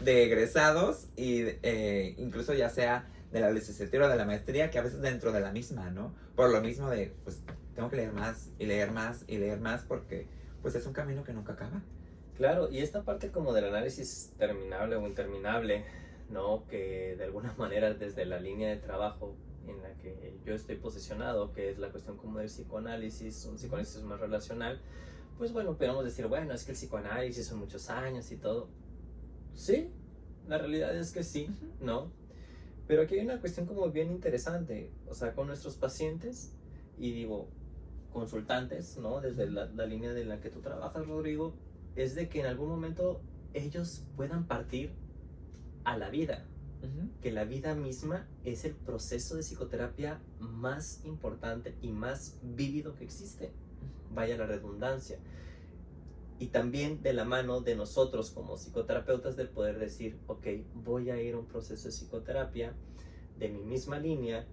de 0.03 0.25
egresados 0.25 1.07
y 1.15 1.43
eh, 1.63 2.15
incluso 2.17 2.53
ya 2.53 2.69
sea 2.69 3.07
de 3.31 3.39
la 3.39 3.51
licenciatura 3.51 4.07
o 4.07 4.09
de 4.09 4.15
la 4.15 4.25
maestría 4.25 4.69
que 4.69 4.77
a 4.77 4.81
veces 4.81 5.01
dentro 5.01 5.31
de 5.31 5.39
la 5.39 5.51
misma, 5.51 5.89
¿no? 5.89 6.13
Por 6.35 6.51
lo 6.51 6.61
mismo 6.61 6.89
de, 6.89 7.13
pues, 7.23 7.41
tengo 7.75 7.89
que 7.89 7.97
leer 7.97 8.13
más 8.13 8.49
y 8.59 8.65
leer 8.65 8.91
más 8.91 9.25
y 9.27 9.37
leer 9.37 9.59
más 9.59 9.83
porque, 9.83 10.27
pues, 10.61 10.75
es 10.75 10.85
un 10.85 10.93
camino 10.93 11.23
que 11.23 11.33
nunca 11.33 11.53
acaba. 11.53 11.81
Claro, 12.37 12.69
y 12.71 12.79
esta 12.79 13.03
parte 13.03 13.31
como 13.31 13.53
del 13.53 13.65
análisis 13.65 14.33
terminable 14.37 14.95
o 14.95 15.07
interminable, 15.07 15.85
¿no? 16.29 16.65
Que 16.67 17.15
de 17.17 17.23
alguna 17.25 17.53
manera 17.57 17.93
desde 17.93 18.25
la 18.25 18.39
línea 18.39 18.69
de 18.69 18.77
trabajo 18.77 19.35
en 19.67 19.81
la 19.81 19.93
que 19.95 20.37
yo 20.45 20.53
estoy 20.53 20.75
posicionado, 20.75 21.53
que 21.53 21.69
es 21.69 21.79
la 21.79 21.89
cuestión 21.89 22.17
como 22.17 22.39
del 22.39 22.47
psicoanálisis, 22.47 23.45
un 23.45 23.55
psicoanálisis 23.55 24.01
más 24.03 24.19
relacional, 24.19 24.81
pues 25.37 25.53
bueno, 25.53 25.77
podemos 25.77 26.03
decir, 26.03 26.27
bueno, 26.27 26.53
es 26.53 26.63
que 26.63 26.71
el 26.71 26.77
psicoanálisis 26.77 27.47
son 27.47 27.59
muchos 27.59 27.89
años 27.89 28.31
y 28.31 28.37
todo. 28.37 28.67
Sí, 29.53 29.89
la 30.47 30.57
realidad 30.57 30.95
es 30.95 31.11
que 31.11 31.23
sí, 31.23 31.47
¿no? 31.79 32.11
Pero 32.87 33.03
aquí 33.03 33.15
hay 33.15 33.25
una 33.25 33.39
cuestión 33.39 33.65
como 33.65 33.89
bien 33.89 34.11
interesante, 34.11 34.91
o 35.07 35.13
sea, 35.13 35.33
con 35.33 35.47
nuestros 35.47 35.75
pacientes, 35.77 36.51
y 36.97 37.11
digo, 37.11 37.47
consultantes, 38.13 38.97
¿no? 38.97 39.19
Desde 39.19 39.49
la, 39.49 39.65
la 39.65 39.85
línea 39.85 40.13
de 40.13 40.23
la 40.23 40.39
que 40.39 40.49
tú 40.49 40.61
trabajas, 40.61 41.05
Rodrigo, 41.07 41.53
es 41.95 42.15
de 42.15 42.29
que 42.29 42.39
en 42.39 42.45
algún 42.45 42.69
momento 42.69 43.21
ellos 43.53 44.03
puedan 44.15 44.45
partir 44.45 44.91
a 45.83 45.97
la 45.97 46.09
vida, 46.09 46.45
que 47.21 47.31
la 47.31 47.45
vida 47.45 47.75
misma 47.75 48.27
es 48.43 48.65
el 48.65 48.73
proceso 48.73 49.35
de 49.35 49.41
psicoterapia 49.41 50.19
más 50.39 51.01
importante 51.05 51.75
y 51.81 51.91
más 51.91 52.37
vívido 52.41 52.95
que 52.95 53.05
existe. 53.05 53.51
Vaya 54.13 54.35
la 54.37 54.45
redundancia. 54.45 55.17
Y 56.39 56.47
también 56.47 57.01
de 57.01 57.13
la 57.13 57.23
mano 57.23 57.61
de 57.61 57.75
nosotros 57.75 58.31
como 58.31 58.57
psicoterapeutas 58.57 59.37
del 59.37 59.47
poder 59.47 59.79
decir, 59.79 60.19
ok, 60.27 60.45
voy 60.73 61.09
a 61.09 61.21
ir 61.21 61.35
a 61.35 61.39
un 61.39 61.45
proceso 61.45 61.85
de 61.85 61.91
psicoterapia 61.91 62.73
de 63.39 63.49
mi 63.49 63.63
misma 63.63 63.97
línea. 63.99 64.45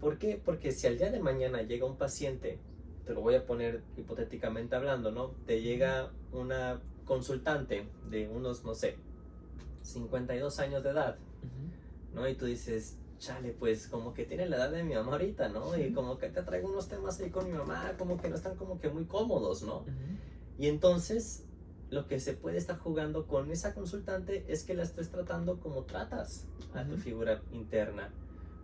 ¿Por 0.00 0.16
qué? 0.16 0.40
Porque 0.42 0.72
si 0.72 0.86
al 0.86 0.96
día 0.96 1.10
de 1.10 1.20
mañana 1.20 1.62
llega 1.62 1.84
un 1.84 1.98
paciente, 1.98 2.60
te 3.04 3.14
lo 3.14 3.20
voy 3.20 3.34
a 3.34 3.46
poner 3.46 3.82
hipotéticamente 3.96 4.76
hablando, 4.76 5.10
¿no? 5.10 5.32
Te 5.46 5.60
llega 5.60 6.10
una 6.32 6.80
consultante 7.04 7.88
de 8.08 8.28
unos, 8.28 8.64
no 8.64 8.74
sé, 8.74 8.96
52 9.82 10.58
años 10.58 10.82
de 10.82 10.90
edad, 10.90 11.18
¿no? 12.14 12.28
Y 12.28 12.34
tú 12.34 12.46
dices, 12.46 12.96
chale, 13.18 13.52
pues 13.52 13.88
como 13.88 14.14
que 14.14 14.24
tiene 14.24 14.48
la 14.48 14.56
edad 14.56 14.70
de 14.70 14.82
mi 14.82 14.94
mamá 14.94 15.12
ahorita, 15.12 15.48
¿no? 15.48 15.76
Y 15.78 15.92
como 15.92 16.18
que 16.18 16.28
te 16.28 16.42
traigo 16.42 16.68
unos 16.68 16.88
temas 16.88 17.20
ahí 17.20 17.30
con 17.30 17.46
mi 17.46 17.56
mamá, 17.56 17.94
como 17.98 18.20
que 18.20 18.28
no 18.28 18.36
están 18.36 18.56
como 18.56 18.80
que 18.80 18.88
muy 18.88 19.04
cómodos, 19.04 19.62
¿no? 19.62 19.84
Y 20.58 20.68
entonces 20.68 21.44
lo 21.90 22.06
que 22.06 22.18
se 22.20 22.32
puede 22.32 22.56
estar 22.56 22.78
jugando 22.78 23.26
con 23.26 23.50
esa 23.50 23.74
consultante 23.74 24.44
es 24.48 24.64
que 24.64 24.74
la 24.74 24.82
estés 24.82 25.10
tratando 25.10 25.60
como 25.60 25.84
tratas 25.84 26.46
a 26.72 26.84
tu 26.84 26.96
figura 26.96 27.42
interna. 27.52 28.12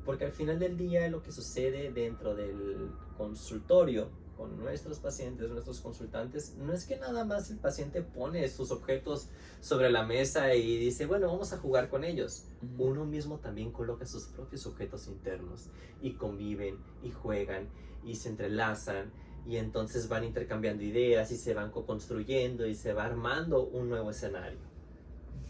Porque 0.04 0.24
al 0.24 0.32
final 0.32 0.58
del 0.58 0.76
día 0.76 1.08
lo 1.08 1.22
que 1.22 1.30
sucede 1.30 1.92
dentro 1.92 2.34
del 2.34 2.90
consultorio 3.16 4.08
con 4.40 4.56
nuestros 4.56 5.00
pacientes, 5.00 5.50
nuestros 5.50 5.80
consultantes, 5.80 6.54
no 6.56 6.72
es 6.72 6.86
que 6.86 6.96
nada 6.96 7.26
más 7.26 7.50
el 7.50 7.58
paciente 7.58 8.00
pone 8.00 8.48
sus 8.48 8.70
objetos 8.70 9.28
sobre 9.60 9.90
la 9.90 10.02
mesa 10.02 10.54
y 10.54 10.78
dice, 10.78 11.04
bueno, 11.04 11.26
vamos 11.26 11.52
a 11.52 11.58
jugar 11.58 11.90
con 11.90 12.04
ellos. 12.04 12.46
Uno 12.78 13.04
mismo 13.04 13.36
también 13.36 13.70
coloca 13.70 14.06
sus 14.06 14.28
propios 14.28 14.64
objetos 14.64 15.08
internos 15.08 15.68
y 16.00 16.14
conviven 16.14 16.78
y 17.02 17.10
juegan 17.10 17.68
y 18.02 18.14
se 18.14 18.30
entrelazan 18.30 19.12
y 19.46 19.56
entonces 19.58 20.08
van 20.08 20.24
intercambiando 20.24 20.84
ideas 20.84 21.30
y 21.32 21.36
se 21.36 21.52
van 21.52 21.70
co-construyendo 21.70 22.66
y 22.66 22.74
se 22.74 22.94
va 22.94 23.04
armando 23.04 23.66
un 23.66 23.90
nuevo 23.90 24.10
escenario. 24.10 24.60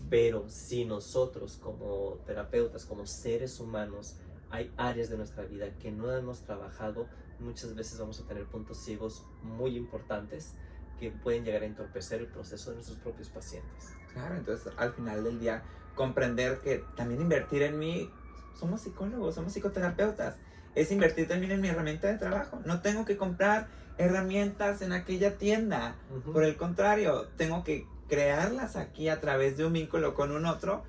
Pero 0.08 0.46
si 0.48 0.84
nosotros 0.84 1.58
como 1.62 2.18
terapeutas, 2.26 2.86
como 2.86 3.06
seres 3.06 3.60
humanos, 3.60 4.16
hay 4.50 4.72
áreas 4.76 5.10
de 5.10 5.16
nuestra 5.16 5.44
vida 5.44 5.78
que 5.78 5.92
no 5.92 6.10
hemos 6.12 6.40
trabajado, 6.40 7.06
muchas 7.40 7.74
veces 7.74 7.98
vamos 7.98 8.20
a 8.20 8.26
tener 8.26 8.44
puntos 8.46 8.78
ciegos 8.78 9.24
muy 9.42 9.76
importantes 9.76 10.54
que 10.98 11.10
pueden 11.10 11.44
llegar 11.44 11.62
a 11.62 11.66
entorpecer 11.66 12.20
el 12.20 12.26
proceso 12.26 12.70
de 12.70 12.76
nuestros 12.76 12.98
propios 12.98 13.28
pacientes. 13.30 13.88
Claro, 14.12 14.36
entonces 14.36 14.72
al 14.76 14.92
final 14.92 15.24
del 15.24 15.40
día 15.40 15.62
comprender 15.94 16.58
que 16.58 16.84
también 16.96 17.20
invertir 17.20 17.62
en 17.62 17.78
mí, 17.78 18.10
somos 18.58 18.82
psicólogos, 18.82 19.34
somos 19.34 19.52
psicoterapeutas, 19.52 20.36
es 20.74 20.92
invertir 20.92 21.26
también 21.26 21.52
en 21.52 21.60
mi 21.60 21.68
herramienta 21.68 22.08
de 22.08 22.18
trabajo. 22.18 22.60
No 22.64 22.80
tengo 22.80 23.04
que 23.04 23.16
comprar 23.16 23.68
herramientas 23.98 24.82
en 24.82 24.92
aquella 24.92 25.36
tienda, 25.36 25.96
por 26.32 26.44
el 26.44 26.56
contrario, 26.56 27.28
tengo 27.36 27.64
que 27.64 27.86
crearlas 28.08 28.76
aquí 28.76 29.08
a 29.08 29.20
través 29.20 29.56
de 29.56 29.64
un 29.64 29.72
vínculo 29.72 30.14
con 30.14 30.32
un 30.32 30.46
otro 30.46 30.84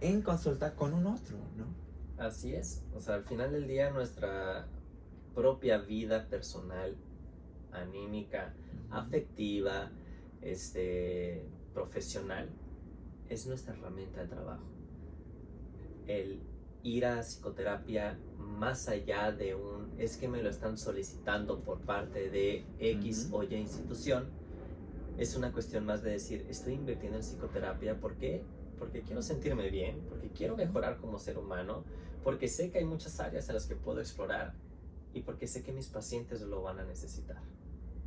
en 0.00 0.22
consulta 0.22 0.74
con 0.74 0.92
un 0.92 1.06
otro, 1.06 1.38
¿no? 1.56 1.66
Así 2.18 2.54
es, 2.54 2.82
o 2.94 3.00
sea, 3.00 3.16
al 3.16 3.24
final 3.24 3.52
del 3.52 3.66
día 3.66 3.90
nuestra 3.90 4.66
propia 5.36 5.76
vida 5.76 6.26
personal, 6.28 6.96
anímica, 7.70 8.54
afectiva, 8.90 9.92
este, 10.40 11.44
profesional, 11.74 12.48
es 13.28 13.46
nuestra 13.46 13.74
herramienta 13.74 14.22
de 14.22 14.28
trabajo. 14.28 14.64
El 16.06 16.40
ir 16.82 17.04
a 17.04 17.20
psicoterapia 17.20 18.18
más 18.38 18.88
allá 18.88 19.30
de 19.30 19.54
un 19.54 19.92
es 19.98 20.16
que 20.16 20.26
me 20.26 20.42
lo 20.42 20.48
están 20.48 20.78
solicitando 20.78 21.60
por 21.60 21.80
parte 21.80 22.30
de 22.30 22.64
X 22.78 23.28
o 23.30 23.42
Y 23.42 23.54
institución, 23.56 24.30
es 25.18 25.36
una 25.36 25.52
cuestión 25.52 25.84
más 25.84 26.02
de 26.02 26.12
decir, 26.12 26.46
estoy 26.48 26.74
invirtiendo 26.74 27.18
en 27.18 27.22
psicoterapia, 27.22 28.00
¿por 28.00 28.16
qué? 28.16 28.42
Porque 28.78 29.02
quiero 29.02 29.20
sentirme 29.20 29.68
bien, 29.68 30.00
porque 30.08 30.30
quiero 30.30 30.56
mejorar 30.56 30.96
como 30.96 31.18
ser 31.18 31.36
humano, 31.36 31.84
porque 32.24 32.48
sé 32.48 32.70
que 32.70 32.78
hay 32.78 32.84
muchas 32.86 33.20
áreas 33.20 33.46
en 33.50 33.54
las 33.54 33.66
que 33.66 33.76
puedo 33.76 34.00
explorar 34.00 34.54
y 35.16 35.22
porque 35.22 35.46
sé 35.46 35.62
que 35.62 35.72
mis 35.72 35.86
pacientes 35.86 36.42
lo 36.42 36.62
van 36.62 36.78
a 36.78 36.84
necesitar. 36.84 37.38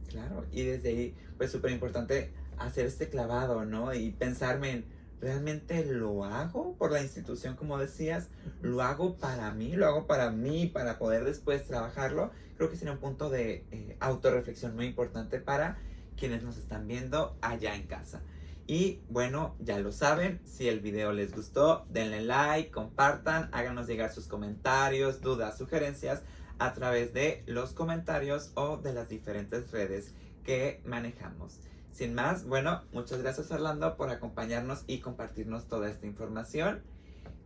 Claro, 0.07 0.45
y 0.51 0.63
desde 0.63 0.89
ahí, 0.89 1.15
pues 1.37 1.51
súper 1.51 1.71
importante 1.71 2.31
hacer 2.57 2.85
este 2.85 3.09
clavado, 3.09 3.65
¿no? 3.65 3.93
Y 3.93 4.11
pensarme 4.11 4.71
en, 4.71 4.85
¿realmente 5.19 5.85
lo 5.85 6.23
hago 6.23 6.75
por 6.75 6.91
la 6.91 7.01
institución, 7.01 7.55
como 7.55 7.79
decías? 7.79 8.27
¿Lo 8.61 8.83
hago 8.83 9.17
para 9.17 9.51
mí? 9.51 9.75
¿Lo 9.75 9.87
hago 9.87 10.05
para 10.05 10.29
mí, 10.29 10.67
para 10.67 10.99
poder 10.99 11.25
después 11.25 11.65
trabajarlo? 11.65 12.31
Creo 12.57 12.69
que 12.69 12.75
sería 12.75 12.93
un 12.93 12.99
punto 12.99 13.29
de 13.29 13.65
eh, 13.71 13.97
autorreflexión 13.99 14.75
muy 14.75 14.85
importante 14.85 15.39
para 15.39 15.79
quienes 16.15 16.43
nos 16.43 16.57
están 16.57 16.87
viendo 16.87 17.37
allá 17.41 17.75
en 17.75 17.87
casa. 17.87 18.21
Y 18.67 18.99
bueno, 19.09 19.55
ya 19.59 19.79
lo 19.79 19.91
saben, 19.91 20.41
si 20.45 20.67
el 20.67 20.79
video 20.79 21.11
les 21.11 21.33
gustó, 21.33 21.87
denle 21.89 22.21
like, 22.21 22.69
compartan, 22.69 23.49
háganos 23.51 23.87
llegar 23.87 24.11
sus 24.11 24.27
comentarios, 24.27 25.21
dudas, 25.21 25.57
sugerencias 25.57 26.21
a 26.59 26.73
través 26.73 27.13
de 27.13 27.43
los 27.47 27.73
comentarios 27.73 28.51
o 28.55 28.77
de 28.77 28.93
las 28.93 29.09
diferentes 29.09 29.71
redes 29.71 30.13
que 30.43 30.81
manejamos. 30.85 31.59
Sin 31.91 32.13
más, 32.13 32.45
bueno, 32.45 32.83
muchas 32.93 33.21
gracias 33.21 33.51
Orlando 33.51 33.97
por 33.97 34.09
acompañarnos 34.09 34.83
y 34.87 34.99
compartirnos 34.99 35.67
toda 35.67 35.89
esta 35.89 36.05
información. 36.05 36.81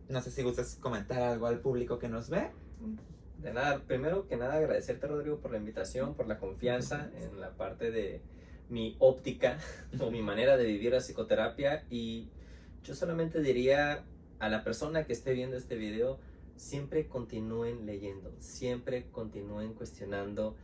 No 0.08 0.20
sé 0.20 0.30
si 0.30 0.42
gustas 0.42 0.76
comentar 0.80 1.22
algo 1.22 1.46
al 1.46 1.60
público 1.60 1.98
que 1.98 2.08
nos 2.08 2.28
ve. 2.28 2.50
De 3.38 3.52
nada, 3.52 3.80
primero 3.86 4.26
que 4.26 4.36
nada 4.36 4.54
agradecerte 4.54 5.06
Rodrigo 5.06 5.38
por 5.38 5.50
la 5.50 5.58
invitación, 5.58 6.14
por 6.14 6.28
la 6.28 6.38
confianza 6.38 7.10
en 7.20 7.40
la 7.40 7.50
parte 7.50 7.90
de 7.90 8.22
mi 8.68 8.96
óptica 8.98 9.58
o 10.00 10.10
mi 10.10 10.22
manera 10.22 10.56
de 10.56 10.64
vivir 10.64 10.92
la 10.92 10.98
psicoterapia 10.98 11.84
y 11.90 12.28
yo 12.82 12.94
solamente 12.94 13.40
diría 13.40 14.04
a 14.38 14.48
la 14.48 14.62
persona 14.62 15.04
que 15.04 15.12
esté 15.12 15.32
viendo 15.32 15.56
este 15.56 15.76
video, 15.76 16.18
siempre 16.56 17.08
continúen 17.08 17.86
leyendo, 17.86 18.32
siempre 18.38 19.06
continúen 19.10 19.74
cuestionando 19.74 20.56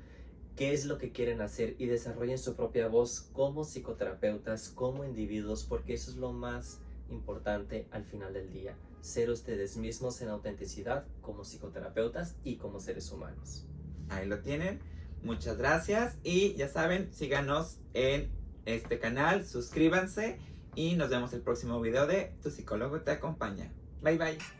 qué 0.56 0.72
es 0.72 0.84
lo 0.84 0.98
que 0.98 1.12
quieren 1.12 1.40
hacer 1.40 1.74
y 1.78 1.86
desarrollen 1.86 2.38
su 2.38 2.54
propia 2.54 2.88
voz 2.88 3.28
como 3.32 3.64
psicoterapeutas, 3.64 4.68
como 4.68 5.04
individuos, 5.04 5.64
porque 5.64 5.94
eso 5.94 6.10
es 6.10 6.16
lo 6.16 6.32
más 6.32 6.80
importante 7.10 7.86
al 7.90 8.04
final 8.04 8.32
del 8.32 8.52
día, 8.52 8.76
ser 9.00 9.30
ustedes 9.30 9.76
mismos 9.76 10.20
en 10.20 10.28
autenticidad 10.28 11.06
como 11.22 11.44
psicoterapeutas 11.44 12.36
y 12.44 12.56
como 12.56 12.80
seres 12.80 13.10
humanos. 13.10 13.64
Ahí 14.08 14.26
lo 14.26 14.40
tienen. 14.40 14.80
Muchas 15.22 15.58
gracias 15.58 16.16
y 16.22 16.54
ya 16.54 16.68
saben, 16.68 17.12
síganos 17.12 17.78
en 17.92 18.30
este 18.64 18.98
canal, 18.98 19.44
suscríbanse 19.44 20.38
y 20.74 20.94
nos 20.94 21.10
vemos 21.10 21.32
el 21.32 21.42
próximo 21.42 21.80
video 21.80 22.06
de 22.06 22.32
Tu 22.42 22.50
psicólogo 22.50 23.00
te 23.00 23.10
acompaña. 23.10 23.70
Bye 24.02 24.18
bye. 24.18 24.59